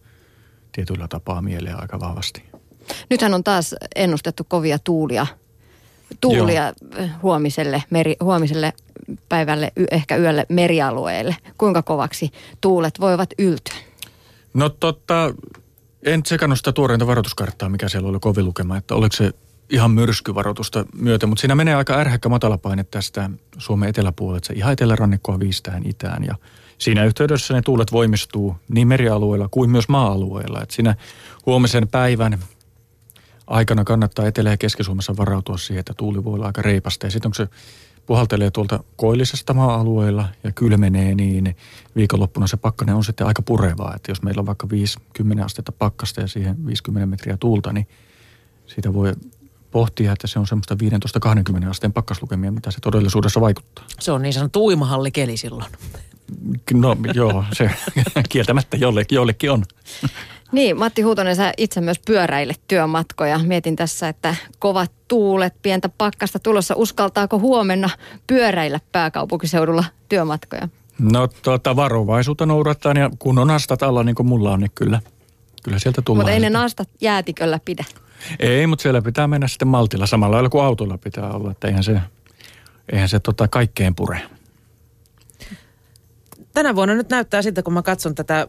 tietyllä 0.72 1.08
tapaa 1.08 1.42
mieleen 1.42 1.82
aika 1.82 2.00
vahvasti. 2.00 2.44
Nythän 3.10 3.34
on 3.34 3.44
taas 3.44 3.76
ennustettu 3.96 4.44
kovia 4.48 4.80
tuulia, 4.80 5.28
tuulia 6.22 6.74
Joo. 6.98 7.08
huomiselle, 7.24 7.84
meri, 7.90 8.16
huomiselle 8.24 8.74
päivälle, 9.30 9.72
ehkä 9.92 10.18
yölle 10.18 10.46
merialueelle. 10.50 11.36
Kuinka 11.58 11.82
kovaksi 11.84 12.32
tuulet 12.62 13.00
voivat 13.00 13.30
yltyä? 13.40 13.76
No 14.54 14.70
totta, 14.70 15.34
en 16.04 16.24
tsekannut 16.24 16.60
sitä 16.60 16.72
tuoreinta 16.72 17.08
varoituskarttaa, 17.08 17.70
mikä 17.70 17.90
siellä 17.90 18.10
oli 18.10 18.20
kovin 18.20 18.46
lukema, 18.46 18.78
että 18.78 18.96
oliko 18.96 19.16
se 19.16 19.32
ihan 19.70 19.92
myrskyvaroitusta 19.92 20.86
myötä, 20.96 21.28
mutta 21.28 21.42
siinä 21.42 21.56
menee 21.56 21.76
aika 21.76 21.94
ärhäkkä 21.94 22.30
matalapaine 22.30 22.84
tästä 22.84 23.30
Suomen 23.58 23.90
eteläpuolelta, 23.90 24.48
se 24.48 24.54
ihan 24.54 24.74
etelärannikkoa 24.74 25.40
viistään 25.40 25.82
itään 25.86 26.24
ja 26.24 26.36
siinä 26.78 27.06
yhteydessä 27.06 27.54
ne 27.54 27.62
tuulet 27.62 27.92
voimistuu 27.92 28.56
niin 28.70 28.88
merialueilla 28.88 29.48
kuin 29.52 29.70
myös 29.70 29.90
maa-alueilla. 29.90 30.62
että 30.62 30.76
siinä 30.76 30.96
huomisen 31.46 31.88
päivän 31.88 32.40
aikana 33.48 33.84
kannattaa 33.84 34.28
Etelä- 34.28 34.50
ja 34.50 34.58
Keski-Suomessa 34.58 35.18
varautua 35.18 35.58
siihen, 35.58 35.80
että 35.80 35.94
tuuli 35.94 36.24
voi 36.24 36.34
olla 36.34 36.46
aika 36.46 36.62
reipasta. 36.62 37.06
Ja 37.06 37.12
sitten 37.12 37.28
onko 37.28 37.36
se 37.36 37.48
puhaltelee 38.06 38.52
tuolta 38.52 38.84
koillisesta 38.96 39.54
maa-alueella 39.54 40.28
ja 40.44 40.52
kylmenee, 40.52 41.16
niin 41.16 41.56
viikonloppuna 41.96 42.48
se 42.48 42.58
pakkanen 42.58 42.96
on 42.96 43.04
sitten 43.04 43.28
aika 43.28 43.42
purevaa. 43.42 43.96
Että 43.96 44.12
jos 44.12 44.22
meillä 44.22 44.40
on 44.40 44.46
vaikka 44.46 44.70
50 44.70 45.46
astetta 45.46 45.72
pakkasta 45.72 46.22
ja 46.22 46.28
siihen 46.28 46.66
50 46.66 47.06
metriä 47.06 47.38
tuulta, 47.38 47.74
niin 47.74 47.88
siitä 48.68 48.94
voi 48.94 49.14
pohtia, 49.72 50.12
että 50.12 50.28
se 50.28 50.40
on 50.40 50.48
semmoista 50.48 50.76
15-20 51.66 51.70
asteen 51.70 51.94
pakkaslukemia, 51.94 52.52
mitä 52.52 52.72
se 52.72 52.80
todellisuudessa 52.82 53.42
vaikuttaa. 53.42 53.86
Se 54.00 54.12
on 54.12 54.22
niin 54.22 54.34
sanottu 54.34 54.66
uimahallikeli 54.66 55.38
silloin. 55.38 55.72
No 56.74 56.96
joo, 57.14 57.46
se 57.54 57.72
kieltämättä 58.30 58.78
jollekin, 58.78 59.16
jollekin 59.16 59.52
on. 59.52 59.66
Niin, 60.56 60.78
Matti 60.78 61.02
Huutonen, 61.02 61.36
sä 61.36 61.54
itse 61.58 61.82
myös 61.82 62.00
pyöräilet 62.00 62.62
työmatkoja. 62.68 63.40
Mietin 63.40 63.76
tässä, 63.76 64.10
että 64.10 64.36
kovat 64.60 64.92
tuulet, 65.08 65.54
pientä 65.62 65.90
pakkasta 65.90 66.40
tulossa. 66.40 66.76
Uskaltaako 66.78 67.40
huomenna 67.40 67.90
pyöräillä 68.28 68.80
pääkaupunkiseudulla 68.92 69.84
työmatkoja? 70.10 70.68
No 71.00 71.28
tuota, 71.28 71.76
varovaisuutta 71.76 72.46
noudattaa 72.46 72.94
ja 72.94 73.10
kun 73.20 73.40
on 73.40 73.50
astat 73.50 73.84
alla 73.84 74.04
niin 74.04 74.16
kuin 74.16 74.28
mulla 74.28 74.52
on, 74.52 74.60
niin 74.60 74.72
kyllä, 74.76 75.00
kyllä 75.64 75.80
sieltä 75.80 76.02
tullaan. 76.02 76.26
Mutta 76.26 76.34
ei 76.34 76.40
ne 76.40 76.50
nastat 76.50 76.90
jäätiköllä 77.02 77.60
pidä. 77.66 77.86
Ei, 78.40 78.68
mutta 78.68 78.84
siellä 78.84 79.02
pitää 79.02 79.28
mennä 79.28 79.48
sitten 79.48 79.68
maltilla 79.68 80.06
samalla 80.06 80.34
lailla 80.36 80.50
kuin 80.50 80.64
autolla 80.64 80.98
pitää 80.98 81.32
olla, 81.32 81.52
että 81.52 81.68
eihän 81.68 81.84
se, 81.84 82.00
eihän 82.92 83.10
se 83.10 83.20
tota 83.20 83.48
kaikkeen 83.48 83.96
pure. 83.96 84.22
Tänä 86.54 86.76
vuonna 86.76 86.94
nyt 86.94 87.10
näyttää 87.10 87.42
siltä, 87.42 87.64
kun 87.64 87.74
mä 87.74 87.82
katson 87.82 88.16
tätä 88.16 88.48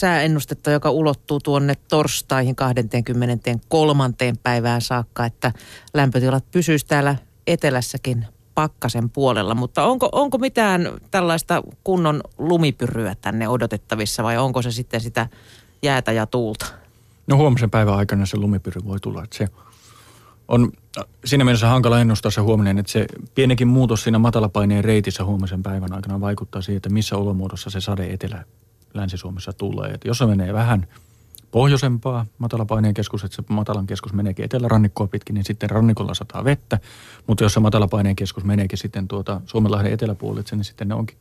sääennustetta, 0.00 0.70
joka 0.70 0.90
ulottuu 0.90 1.40
tuonne 1.40 1.74
torstaihin 1.88 2.56
23. 2.56 4.10
päivään 4.42 4.80
saakka, 4.80 5.24
että 5.24 5.52
lämpötilat 5.94 6.44
pysyisi 6.50 6.86
täällä 6.86 7.16
etelässäkin 7.46 8.26
pakkasen 8.54 9.10
puolella. 9.10 9.54
Mutta 9.54 9.84
onko, 9.84 10.08
onko 10.12 10.38
mitään 10.38 10.88
tällaista 11.10 11.62
kunnon 11.84 12.20
lumipyryä 12.38 13.14
tänne 13.20 13.48
odotettavissa 13.48 14.22
vai 14.22 14.38
onko 14.38 14.62
se 14.62 14.70
sitten 14.70 15.00
sitä 15.00 15.28
jäätä 15.82 16.12
ja 16.12 16.26
tuulta? 16.26 16.66
No 17.26 17.36
huomisen 17.36 17.70
päivän 17.70 17.94
aikana 17.94 18.26
se 18.26 18.36
lumipyry 18.36 18.80
voi 18.84 19.00
tulla. 19.00 19.24
Että 19.24 19.36
se 19.36 19.48
on 20.48 20.72
siinä 21.24 21.44
mielessä 21.44 21.68
hankala 21.68 22.00
ennustaa 22.00 22.30
se 22.30 22.40
huominen, 22.40 22.78
että 22.78 22.92
se 22.92 23.06
pienekin 23.34 23.68
muutos 23.68 24.02
siinä 24.02 24.18
matalapaineen 24.18 24.84
reitissä 24.84 25.24
huomisen 25.24 25.62
päivän 25.62 25.92
aikana 25.92 26.20
vaikuttaa 26.20 26.62
siihen, 26.62 26.76
että 26.76 26.90
missä 26.90 27.16
olomuodossa 27.16 27.70
se 27.70 27.80
sade 27.80 28.12
etelä 28.12 28.44
Länsi-Suomessa 28.96 29.52
tulee. 29.52 29.90
Että 29.90 30.08
jos 30.08 30.18
se 30.18 30.26
menee 30.26 30.52
vähän 30.52 30.86
pohjoisempaa 31.50 32.26
matalapaineen 32.38 32.94
keskus, 32.94 33.24
että 33.24 33.36
se 33.36 33.42
matalan 33.48 33.86
keskus 33.86 34.12
meneekin 34.12 34.44
etelärannikkoa 34.44 35.06
pitkin, 35.06 35.34
niin 35.34 35.44
sitten 35.44 35.70
rannikolla 35.70 36.14
sataa 36.14 36.44
vettä. 36.44 36.78
Mutta 37.26 37.44
jos 37.44 37.54
se 37.54 37.60
matalapaineen 37.60 38.16
keskus 38.16 38.44
meneekin 38.44 38.78
sitten 38.78 39.08
tuota 39.08 39.40
Suomenlahden 39.46 39.92
eteläpuolelle, 39.92 40.44
niin 40.50 40.64
sitten 40.64 40.88
ne 40.88 40.94
onkin 40.94 41.16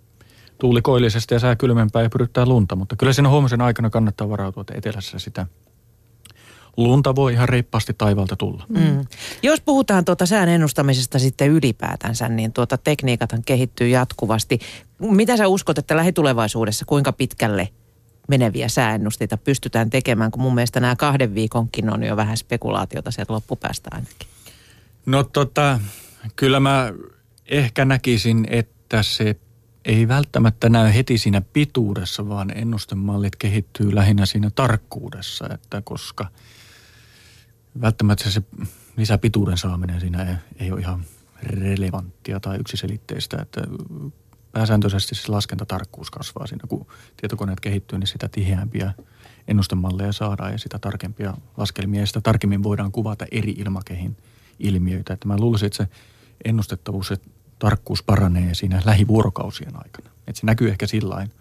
tuulikoillisesti 0.57 1.33
ja 1.33 1.39
sää 1.39 1.55
kylmempää 1.55 2.01
ja 2.01 2.09
pyryttää 2.09 2.45
lunta. 2.45 2.75
Mutta 2.75 2.95
kyllä 2.95 3.13
siinä 3.13 3.29
huomisen 3.29 3.61
aikana 3.61 3.89
kannattaa 3.89 4.29
varautua, 4.29 4.61
että 4.61 4.73
etelässä 4.77 5.19
sitä 5.19 5.45
lunta 6.77 7.15
voi 7.15 7.33
ihan 7.33 7.49
reippaasti 7.49 7.93
taivaalta 7.97 8.35
tulla. 8.35 8.65
Mm. 8.69 9.05
Jos 9.43 9.61
puhutaan 9.61 10.05
tuota 10.05 10.25
sään 10.25 10.49
ennustamisesta 10.49 11.19
sitten 11.19 11.51
ylipäätänsä, 11.51 12.29
niin 12.29 12.53
tuota 12.53 12.77
tekniikathan 12.77 13.43
kehittyy 13.45 13.87
jatkuvasti. 13.87 14.59
Mitä 14.99 15.37
sä 15.37 15.47
uskot, 15.47 15.77
että 15.77 15.95
lähitulevaisuudessa 15.95 16.85
kuinka 16.85 17.13
pitkälle 17.13 17.69
meneviä 18.27 18.67
sääennusteita 18.67 19.37
pystytään 19.37 19.89
tekemään, 19.89 20.31
kun 20.31 20.41
mun 20.41 20.55
mielestä 20.55 20.79
nämä 20.79 20.95
kahden 20.95 21.35
viikonkin 21.35 21.93
on 21.93 22.03
jo 22.03 22.15
vähän 22.15 22.37
spekulaatiota 22.37 23.11
sieltä 23.11 23.33
loppupäästä 23.33 23.89
ainakin. 23.93 24.27
No 25.05 25.23
tota, 25.23 25.79
kyllä 26.35 26.59
mä 26.59 26.93
ehkä 27.45 27.85
näkisin, 27.85 28.47
että 28.49 29.03
se 29.03 29.35
ei 29.85 30.07
välttämättä 30.07 30.69
näy 30.69 30.93
heti 30.93 31.17
siinä 31.17 31.41
pituudessa, 31.41 32.29
vaan 32.29 32.57
ennustemallit 32.57 33.35
kehittyy 33.35 33.95
lähinnä 33.95 34.25
siinä 34.25 34.49
tarkkuudessa, 34.55 35.49
että 35.53 35.81
koska– 35.85 36.27
välttämättä 37.81 38.29
se 38.29 38.43
lisäpituuden 38.97 39.57
saaminen 39.57 39.99
siinä 39.99 40.23
ei, 40.23 40.35
ei 40.59 40.71
ole 40.71 40.81
ihan 40.81 41.05
relevanttia 41.43 42.39
tai 42.39 42.57
yksiselitteistä, 42.57 43.37
että 43.41 43.61
pääsääntöisesti 44.51 45.15
se 45.15 45.31
laskentatarkkuus 45.31 46.11
kasvaa 46.11 46.47
siinä, 46.47 46.67
kun 46.67 46.87
tietokoneet 47.21 47.59
kehittyy, 47.59 47.99
niin 47.99 48.07
sitä 48.07 48.29
tiheämpiä 48.29 48.93
ennustemalleja 49.47 50.13
saadaan 50.13 50.51
ja 50.51 50.57
sitä 50.57 50.79
tarkempia 50.79 51.33
laskelmia 51.57 51.99
ja 51.99 52.07
sitä 52.07 52.21
tarkemmin 52.21 52.63
voidaan 52.63 52.91
kuvata 52.91 53.25
eri 53.31 53.51
ilmakehin 53.51 54.17
ilmiöitä. 54.59 55.13
Että 55.13 55.27
mä 55.27 55.37
luulisin, 55.37 55.65
että 55.65 55.77
se 55.77 55.87
ennustettavuus 56.45 57.09
ja 57.09 57.17
tarkkuus 57.59 58.03
paranee 58.03 58.53
siinä 58.53 58.81
lähivuorokausien 58.85 59.75
aikana. 59.75 60.09
Että 60.27 60.39
se 60.39 60.45
näkyy 60.45 60.69
ehkä 60.69 60.87
sillain, 60.87 61.31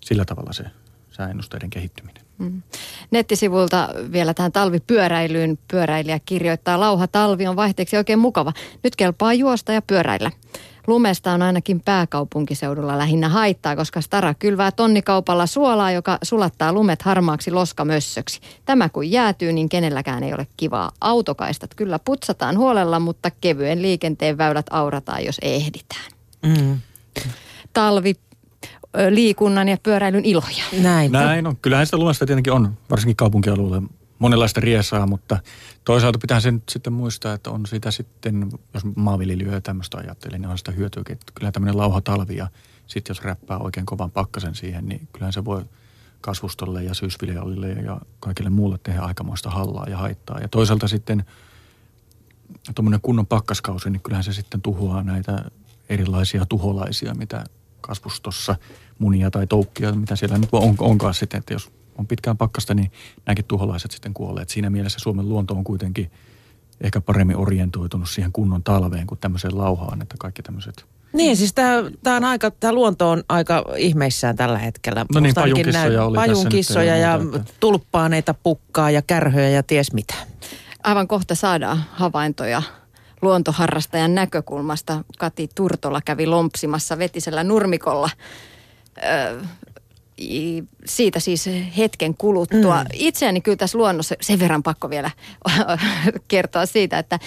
sillä 0.00 0.24
tavalla 0.24 0.52
se 0.52 0.64
sääennusteiden 1.10 1.70
kehittyminen. 1.70 2.27
Mm. 2.38 2.62
Nettisivulta 3.10 3.88
vielä 4.12 4.34
tähän 4.34 4.52
talvipyöräilyyn 4.52 5.58
pyöräilijä 5.70 6.20
kirjoittaa, 6.26 6.80
lauha 6.80 7.06
talvi 7.06 7.46
on 7.46 7.56
vaihteeksi 7.56 7.96
oikein 7.96 8.18
mukava. 8.18 8.52
Nyt 8.84 8.96
kelpaa 8.96 9.34
juosta 9.34 9.72
ja 9.72 9.82
pyöräillä. 9.82 10.30
Lumesta 10.86 11.32
on 11.32 11.42
ainakin 11.42 11.80
pääkaupunkiseudulla 11.80 12.98
lähinnä 12.98 13.28
haittaa, 13.28 13.76
koska 13.76 14.00
Stara 14.00 14.34
kylvää 14.34 14.72
tonnikaupalla 14.72 15.46
suolaa, 15.46 15.92
joka 15.92 16.18
sulattaa 16.22 16.72
lumet 16.72 17.02
harmaaksi 17.02 17.50
loskamössöksi. 17.50 18.40
Tämä 18.64 18.88
kun 18.88 19.10
jäätyy, 19.10 19.52
niin 19.52 19.68
kenelläkään 19.68 20.22
ei 20.22 20.34
ole 20.34 20.46
kivaa. 20.56 20.90
Autokaistat 21.00 21.74
kyllä 21.74 21.98
putsataan 21.98 22.58
huolella, 22.58 23.00
mutta 23.00 23.30
kevyen 23.40 23.82
liikenteen 23.82 24.38
väylät 24.38 24.66
aurataan, 24.70 25.24
jos 25.24 25.38
ehditään. 25.42 26.12
Mm. 26.42 26.78
Talvi 27.72 28.14
liikunnan 29.10 29.68
ja 29.68 29.76
pyöräilyn 29.82 30.24
iloja. 30.24 30.64
Näin. 30.82 31.12
Näin 31.12 31.46
on. 31.46 31.56
Kyllähän 31.56 31.86
sitä 31.86 31.96
lumesta 31.96 32.26
tietenkin 32.26 32.52
on, 32.52 32.78
varsinkin 32.90 33.16
kaupunkialueella 33.16 33.82
monenlaista 34.18 34.60
riesaa, 34.60 35.06
mutta 35.06 35.38
toisaalta 35.84 36.18
pitää 36.18 36.40
sen 36.40 36.62
sitten 36.68 36.92
muistaa, 36.92 37.34
että 37.34 37.50
on 37.50 37.66
sitä 37.66 37.90
sitten, 37.90 38.50
jos 38.74 38.82
maanviljelijöä 38.96 39.54
ja 39.54 39.60
tämmöistä 39.60 39.98
ajattelee, 39.98 40.38
niin 40.38 40.50
on 40.50 40.58
sitä 40.58 40.72
hyötyä, 40.72 41.02
että 41.08 41.32
kyllä 41.34 41.52
tämmöinen 41.52 41.76
lauha 41.76 42.00
talvi 42.00 42.36
ja 42.36 42.48
sitten 42.86 43.10
jos 43.10 43.24
räppää 43.24 43.58
oikein 43.58 43.86
kovan 43.86 44.10
pakkasen 44.10 44.54
siihen, 44.54 44.86
niin 44.86 45.08
kyllähän 45.12 45.32
se 45.32 45.44
voi 45.44 45.64
kasvustolle 46.20 46.84
ja 46.84 46.94
syysviljalille 46.94 47.68
ja 47.68 48.00
kaikille 48.20 48.50
muulle 48.50 48.78
tehdä 48.82 49.00
aikamoista 49.00 49.50
hallaa 49.50 49.86
ja 49.88 49.96
haittaa. 49.96 50.38
Ja 50.40 50.48
toisaalta 50.48 50.88
sitten 50.88 51.24
tuommoinen 52.74 53.00
kunnon 53.00 53.26
pakkaskausi, 53.26 53.90
niin 53.90 54.02
kyllähän 54.02 54.24
se 54.24 54.32
sitten 54.32 54.62
tuhoaa 54.62 55.02
näitä 55.02 55.44
erilaisia 55.88 56.46
tuholaisia, 56.46 57.14
mitä 57.14 57.44
kasvustossa 57.80 58.56
munia 58.98 59.30
tai 59.30 59.46
toukkia, 59.46 59.92
mitä 59.92 60.16
siellä 60.16 60.38
nyt 60.38 60.48
on, 60.52 60.74
onkaan 60.78 61.14
sitten, 61.14 61.38
että 61.38 61.52
jos 61.52 61.70
on 61.98 62.06
pitkään 62.06 62.36
pakkasta, 62.36 62.74
niin 62.74 62.92
nämäkin 63.26 63.44
tuholaiset 63.44 63.90
sitten 63.90 64.14
kuolleet. 64.14 64.48
Siinä 64.48 64.70
mielessä 64.70 64.98
Suomen 64.98 65.28
luonto 65.28 65.54
on 65.54 65.64
kuitenkin 65.64 66.10
ehkä 66.80 67.00
paremmin 67.00 67.36
orientoitunut 67.36 68.10
siihen 68.10 68.32
kunnon 68.32 68.62
talveen 68.62 69.06
kuin 69.06 69.18
tämmöiseen 69.18 69.58
lauhaan, 69.58 70.02
että 70.02 70.14
kaikki 70.18 70.42
tämmöiset 70.42 70.84
niin, 71.12 71.36
siis 71.36 71.54
tämä 71.54 72.16
on 72.16 72.24
aika, 72.24 72.50
tämä 72.50 72.72
luonto 72.72 73.10
on 73.10 73.22
aika 73.28 73.64
ihmeissään 73.76 74.36
tällä 74.36 74.58
hetkellä. 74.58 75.06
No 75.14 75.20
niin, 75.20 75.34
pajunkissoja 75.34 76.04
oli 76.04 76.16
Pajunkissoja 76.16 76.96
ja 76.96 77.18
tulppaaneita 77.60 78.34
pukkaa 78.34 78.90
ja 78.90 79.02
kärhöjä 79.02 79.48
ja 79.48 79.62
ties 79.62 79.92
mitä. 79.92 80.14
Aivan 80.84 81.08
kohta 81.08 81.34
saadaan 81.34 81.84
havaintoja 81.92 82.62
luontoharrastajan 83.22 84.14
näkökulmasta. 84.14 85.04
Kati 85.18 85.48
Turtola 85.54 86.00
kävi 86.04 86.26
lompsimassa 86.26 86.98
vetisellä 86.98 87.44
nurmikolla. 87.44 88.10
Öö, 89.04 89.40
siitä 90.84 91.20
siis 91.20 91.50
hetken 91.76 92.14
kuluttua. 92.14 92.82
Mm. 92.82 92.88
Itseäni 92.92 93.40
kyllä 93.40 93.56
tässä 93.56 93.78
luonnossa, 93.78 94.14
sen 94.20 94.38
verran 94.38 94.62
pakko 94.62 94.90
vielä 94.90 95.10
kertoa 96.28 96.66
siitä, 96.66 96.98
että 96.98 97.18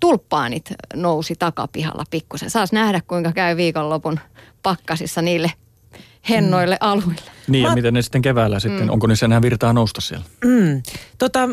tulppaanit 0.00 0.72
nousi 0.94 1.34
takapihalla 1.38 2.04
pikkusen. 2.10 2.50
Saas 2.50 2.72
nähdä, 2.72 3.00
kuinka 3.08 3.32
käy 3.32 3.56
viikonlopun 3.56 4.20
pakkasissa 4.62 5.22
niille 5.22 5.52
hennoille 6.28 6.74
mm. 6.74 6.88
alueille. 6.88 7.30
Niin 7.48 7.62
ja 7.62 7.68
Mä... 7.68 7.74
miten 7.74 7.94
ne 7.94 8.02
sitten 8.02 8.22
keväällä 8.22 8.60
sitten, 8.60 8.82
mm. 8.82 8.90
onko 8.90 9.06
niissä 9.06 9.26
enää 9.26 9.42
virtaa 9.42 9.72
nousta 9.72 10.00
siellä? 10.00 10.24
Mm. 10.44 10.82
Tota, 11.18 11.48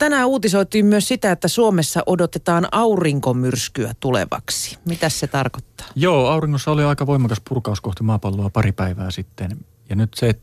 tänään 0.00 0.28
uutisoitiin 0.28 0.86
myös 0.86 1.08
sitä, 1.08 1.32
että 1.32 1.48
Suomessa 1.48 2.02
odotetaan 2.06 2.68
aurinkomyrskyä 2.72 3.92
tulevaksi. 4.00 4.78
Mitä 4.84 5.08
se 5.08 5.26
tarkoittaa? 5.26 5.86
Joo, 5.94 6.28
auringossa 6.28 6.70
oli 6.70 6.84
aika 6.84 7.06
voimakas 7.06 7.40
purkaus 7.48 7.80
kohti 7.80 8.02
maapalloa 8.02 8.50
pari 8.50 8.72
päivää 8.72 9.10
sitten. 9.10 9.58
Ja 9.90 9.96
nyt 9.96 10.14
se 10.14 10.34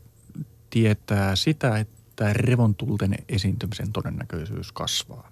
tietää 0.70 1.36
sitä, 1.36 1.78
että 1.78 2.32
revontulten 2.32 3.14
esiintymisen 3.28 3.92
todennäköisyys 3.92 4.72
kasvaa. 4.72 5.30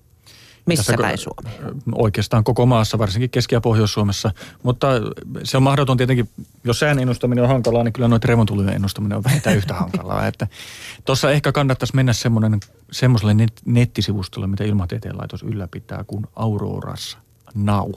Missä 0.66 0.92
Tässä, 0.92 1.02
päin 1.02 1.18
Suomi? 1.18 1.50
Oikeastaan 1.92 2.44
koko 2.44 2.66
maassa, 2.66 2.98
varsinkin 2.98 3.30
Keski- 3.30 3.54
ja 3.54 3.60
Pohjois-Suomessa. 3.60 4.30
Mutta 4.62 4.86
se 5.44 5.56
on 5.56 5.62
mahdoton 5.62 5.96
tietenkin, 5.96 6.28
jos 6.64 6.78
sään 6.78 6.98
ennustaminen 6.98 7.44
on 7.44 7.48
hankalaa, 7.50 7.84
niin 7.84 7.92
kyllä 7.92 8.08
noita 8.08 8.26
revontulujen 8.26 8.74
ennustaminen 8.74 9.18
on 9.18 9.24
vähintään 9.24 9.56
yhtä 9.56 9.74
hankalaa. 9.74 10.26
Että 10.26 10.46
tuossa 11.04 11.30
ehkä 11.30 11.52
kannattaisi 11.52 11.96
mennä 11.96 12.12
semmoiselle 12.92 13.34
net, 13.34 13.52
nettisivustolle, 13.64 14.46
mitä 14.46 14.64
Ilmatieteen 14.64 15.18
laitos 15.18 15.42
ylläpitää, 15.42 16.04
kuin 16.06 16.26
Aurorassa 16.36 17.18
Now. 17.54 17.90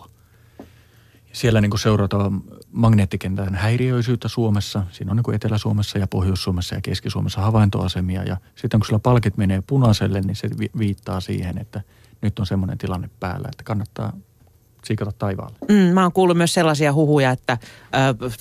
Siellä 1.34 1.62
niin 1.62 1.80
seurataan 1.80 2.42
magneettikentän 2.72 3.56
häiriöisyyttä 3.56 4.28
Suomessa. 4.28 4.84
Siinä 4.92 5.12
on 5.12 5.18
niin 5.18 5.36
Etelä-Suomessa 5.36 5.98
ja 5.98 6.08
Pohjois-Suomessa 6.08 6.76
ja 6.76 6.82
Keski-Suomessa 6.82 7.42
havaintoasemia. 7.42 8.24
Ja 8.24 8.38
sitten 8.56 8.80
kun 8.80 8.86
sillä 8.86 9.00
palkit 9.00 9.38
menee 9.38 9.64
punaiselle, 9.68 10.22
niin 10.22 10.36
se 10.36 10.50
viittaa 10.78 11.20
siihen, 11.20 11.58
että– 11.58 11.82
nyt 12.22 12.40
on 12.40 12.46
semmoinen 12.46 12.78
tilanne 12.78 13.10
päällä, 13.20 13.48
että 13.52 13.64
kannattaa 13.64 14.14
siikata 14.84 15.12
taivaalle. 15.12 15.58
Mm, 15.70 15.94
mä 15.94 16.04
oon 16.04 16.12
kuullut 16.12 16.38
myös 16.38 16.54
sellaisia 16.54 16.94
huhuja, 16.94 17.32
että 17.32 17.54
äh, 17.54 18.38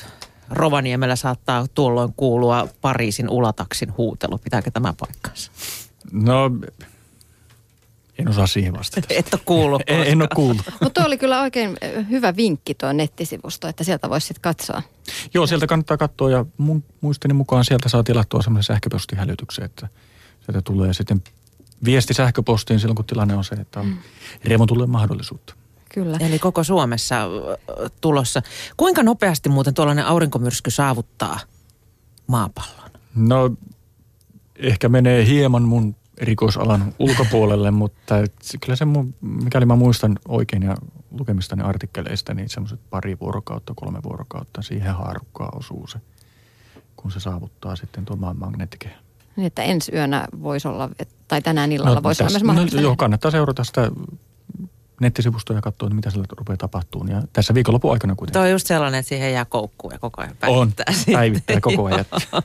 Rovaniemellä 0.51 1.17
saattaa 1.17 1.67
tuolloin 1.75 2.13
kuulua 2.17 2.69
Pariisin 2.81 3.31
ulataksin 3.31 3.97
huutelu. 3.97 4.39
Pitääkö 4.39 4.71
tämä 4.71 4.95
paikkansa? 5.01 5.53
No, 6.13 6.51
en 8.19 8.29
osaa 8.29 8.47
siihen 8.47 8.73
vastata. 8.73 9.07
Et 9.15 9.35
ole 9.35 9.41
kuullut 9.45 9.83
en, 9.87 10.07
en 10.07 10.23
ole 10.23 10.29
kuullut. 10.35 10.63
Mutta 10.81 11.05
oli 11.05 11.19
kyllä 11.19 11.41
oikein 11.41 11.77
hyvä 12.11 12.37
vinkki 12.37 12.75
tuo 12.75 12.93
nettisivusto, 12.93 13.69
että 13.69 13.85
sieltä 13.85 14.11
voisi 14.11 14.27
sitten 14.27 14.43
katsoa. 14.43 14.83
Joo, 15.35 15.47
sieltä 15.47 15.67
kannattaa 15.67 15.97
katsoa 15.97 16.31
ja 16.31 16.47
mun 16.59 16.85
muistini 17.01 17.35
mukaan 17.35 17.65
sieltä 17.65 17.89
saa 17.89 18.03
tilattua 18.03 18.43
semmoisen 18.43 18.75
sähköpostihälytyksen, 18.75 19.65
että 19.65 19.89
sieltä 20.45 20.63
tulee 20.63 20.95
sitten 20.95 21.23
viesti 21.85 22.15
sähköpostiin 22.15 22.81
silloin, 22.81 22.97
kun 22.97 23.05
tilanne 23.05 23.35
on 23.35 23.45
se, 23.45 23.55
että 23.55 23.81
on 23.81 23.87
mm. 23.87 23.99
remontulle 24.45 24.87
mahdollisuutta. 24.87 25.55
Kyllä. 25.95 26.17
Eli 26.21 26.39
koko 26.39 26.65
Suomessa 26.65 27.17
tulossa. 28.01 28.43
Kuinka 28.77 29.03
nopeasti 29.03 29.49
muuten 29.49 29.75
tuollainen 29.75 30.07
aurinkomyrsky 30.07 30.71
saavuttaa 30.71 31.41
maapallon? 32.27 32.91
No 33.15 33.51
ehkä 34.57 34.89
menee 34.89 35.27
hieman 35.27 35.63
mun 35.63 35.97
erikoisalan 36.21 36.95
ulkopuolelle, 36.99 37.71
mutta 37.71 38.15
kyllä 38.61 38.77
se, 38.77 38.85
mikäli 39.21 39.67
mä 39.67 39.77
muistan 39.77 40.19
oikein 40.29 40.63
ja 40.63 40.77
lukemistani 41.11 41.63
artikkeleista, 41.63 42.35
niin 42.35 42.49
semmoiset 42.49 42.81
pari 42.91 43.17
vuorokautta, 43.21 43.73
kolme 43.77 43.99
vuorokautta 44.03 44.63
siihen 44.63 44.95
haarukkaan 44.95 45.59
osuu 45.59 45.87
se, 45.87 45.99
kun 46.97 47.11
se 47.11 47.21
saavuttaa 47.21 47.77
sitten 47.77 48.05
tuon 48.05 48.21
maan 48.21 48.39
magneettikehän. 48.39 48.99
Niin, 49.37 49.47
että 49.47 49.63
ensi 49.63 49.93
yönä 49.95 50.29
voisi 50.43 50.69
olla, 50.69 50.91
tai 51.29 51.43
tänään 51.43 51.73
illalla 51.73 51.95
no, 51.95 52.03
voisi 52.03 52.23
olla 52.23 52.31
myös 52.31 52.45
mahdollista. 52.45 52.77
No, 52.77 52.83
joo, 52.83 52.97
kannattaa 52.97 53.31
seurata 53.31 53.65
sitä 53.65 53.91
nettisivustoa 55.01 55.57
ja 55.57 55.63
katsoa, 55.63 55.91
mitä 55.91 56.11
siellä 56.11 56.27
rupeaa 56.39 56.57
tapahtumaan. 56.57 57.11
Ja 57.11 57.23
tässä 57.33 57.55
viikonlopun 57.55 57.93
aikana 57.93 58.15
kuitenkin. 58.15 58.33
Tuo 58.33 58.43
on 58.43 58.51
just 58.51 58.67
sellainen, 58.67 58.99
että 58.99 59.09
siihen 59.09 59.33
jää 59.33 59.45
koukkuun 59.45 59.93
ja 59.93 59.99
koko 59.99 60.23
ajan 60.23 60.37
päivittää. 60.41 60.85
On, 60.89 61.13
päivittää 61.13 61.61
koko 61.61 61.85
ajan. 61.85 62.05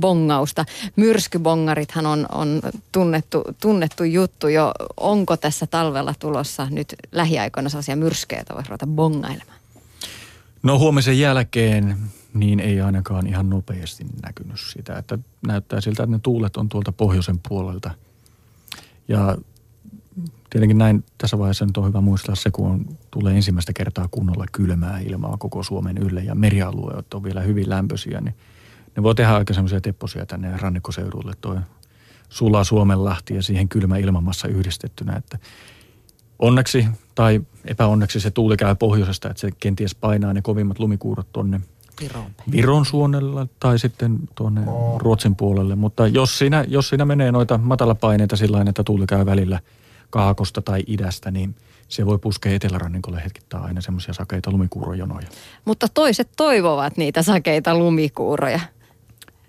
bongausta. 0.00 0.64
Myrskybongarithan 0.96 2.06
on, 2.06 2.26
on 2.32 2.60
tunnettu, 2.92 3.42
tunnettu 3.60 4.04
juttu 4.04 4.48
jo. 4.48 4.72
Onko 4.96 5.36
tässä 5.36 5.66
talvella 5.66 6.14
tulossa 6.18 6.66
nyt 6.70 6.94
lähiaikoina 7.12 7.68
sellaisia 7.68 7.96
myrskejä, 7.96 8.40
joita 8.40 8.54
voisi 8.54 8.68
ruveta 8.68 8.86
bongailemaan? 8.86 9.60
No 10.62 10.78
huomisen 10.78 11.18
jälkeen 11.18 11.96
niin 12.34 12.60
ei 12.60 12.80
ainakaan 12.80 13.26
ihan 13.26 13.50
nopeasti 13.50 14.06
näkynyt 14.22 14.60
sitä. 14.72 14.98
Että 14.98 15.18
näyttää 15.46 15.80
siltä, 15.80 16.02
että 16.02 16.16
ne 16.16 16.20
tuulet 16.22 16.56
on 16.56 16.68
tuolta 16.68 16.92
pohjoisen 16.92 17.40
puolelta. 17.48 17.90
Ja 19.08 19.38
tietenkin 20.50 20.78
näin 20.78 21.04
tässä 21.18 21.38
vaiheessa 21.38 21.66
nyt 21.66 21.76
on 21.76 21.86
hyvä 21.88 22.00
muistaa 22.00 22.34
se, 22.34 22.50
kun 22.50 22.70
on, 22.70 22.84
tulee 23.10 23.36
ensimmäistä 23.36 23.72
kertaa 23.72 24.08
kunnolla 24.10 24.46
kylmää 24.52 24.98
ilmaa 24.98 25.36
koko 25.36 25.62
Suomen 25.62 25.98
ylle 25.98 26.20
ja 26.20 26.34
merialueet 26.34 27.14
on 27.14 27.22
vielä 27.22 27.40
hyvin 27.40 27.70
lämpöisiä, 27.70 28.20
niin 28.20 28.34
ne 28.96 29.02
voi 29.02 29.14
tehdä 29.14 29.36
aika 29.36 29.54
semmoisia 29.54 29.80
tepposia 29.80 30.26
tänne 30.26 30.56
rannikkoseudulle 30.56 31.32
toi 31.40 31.56
Sula 32.28 32.64
Suomenlahti 32.64 33.34
ja 33.34 33.42
siihen 33.42 33.68
kylmä 33.68 33.96
ilmamassa 33.96 34.48
yhdistettynä, 34.48 35.16
että 35.16 35.38
onneksi 36.38 36.86
tai 37.14 37.40
epäonneksi 37.64 38.20
se 38.20 38.30
tuuli 38.30 38.56
käy 38.56 38.74
pohjoisesta, 38.74 39.30
että 39.30 39.40
se 39.40 39.50
kenties 39.60 39.94
painaa 39.94 40.32
ne 40.32 40.42
kovimmat 40.42 40.78
lumikuurot 40.78 41.32
tonne 41.32 41.60
Viron, 42.00 42.26
Viron 42.52 42.86
suunnella 42.86 43.46
tai 43.60 43.78
sitten 43.78 44.18
tuonne 44.34 44.60
Ruotsin 44.96 45.36
puolelle. 45.36 45.74
Mutta 45.74 46.06
jos 46.06 46.38
siinä, 46.38 46.64
jos 46.68 46.88
siinä 46.88 47.04
menee 47.04 47.32
noita 47.32 47.58
matalapaineita 47.58 48.36
sillä 48.36 48.64
että 48.68 48.84
tuuli 48.84 49.06
käy 49.06 49.26
välillä 49.26 49.60
kaakosta 50.10 50.62
tai 50.62 50.84
idästä, 50.86 51.30
niin 51.30 51.54
se 51.88 52.06
voi 52.06 52.18
puskea 52.18 52.54
etelärannikolle 52.54 53.24
hetkittäin 53.24 53.64
aina 53.64 53.80
semmoisia 53.80 54.14
sakeita 54.14 54.50
lumikuurojonoja. 54.50 55.26
Mutta 55.64 55.86
toiset 55.94 56.28
toivovat 56.36 56.96
niitä 56.96 57.22
sakeita 57.22 57.78
lumikuuroja. 57.78 58.60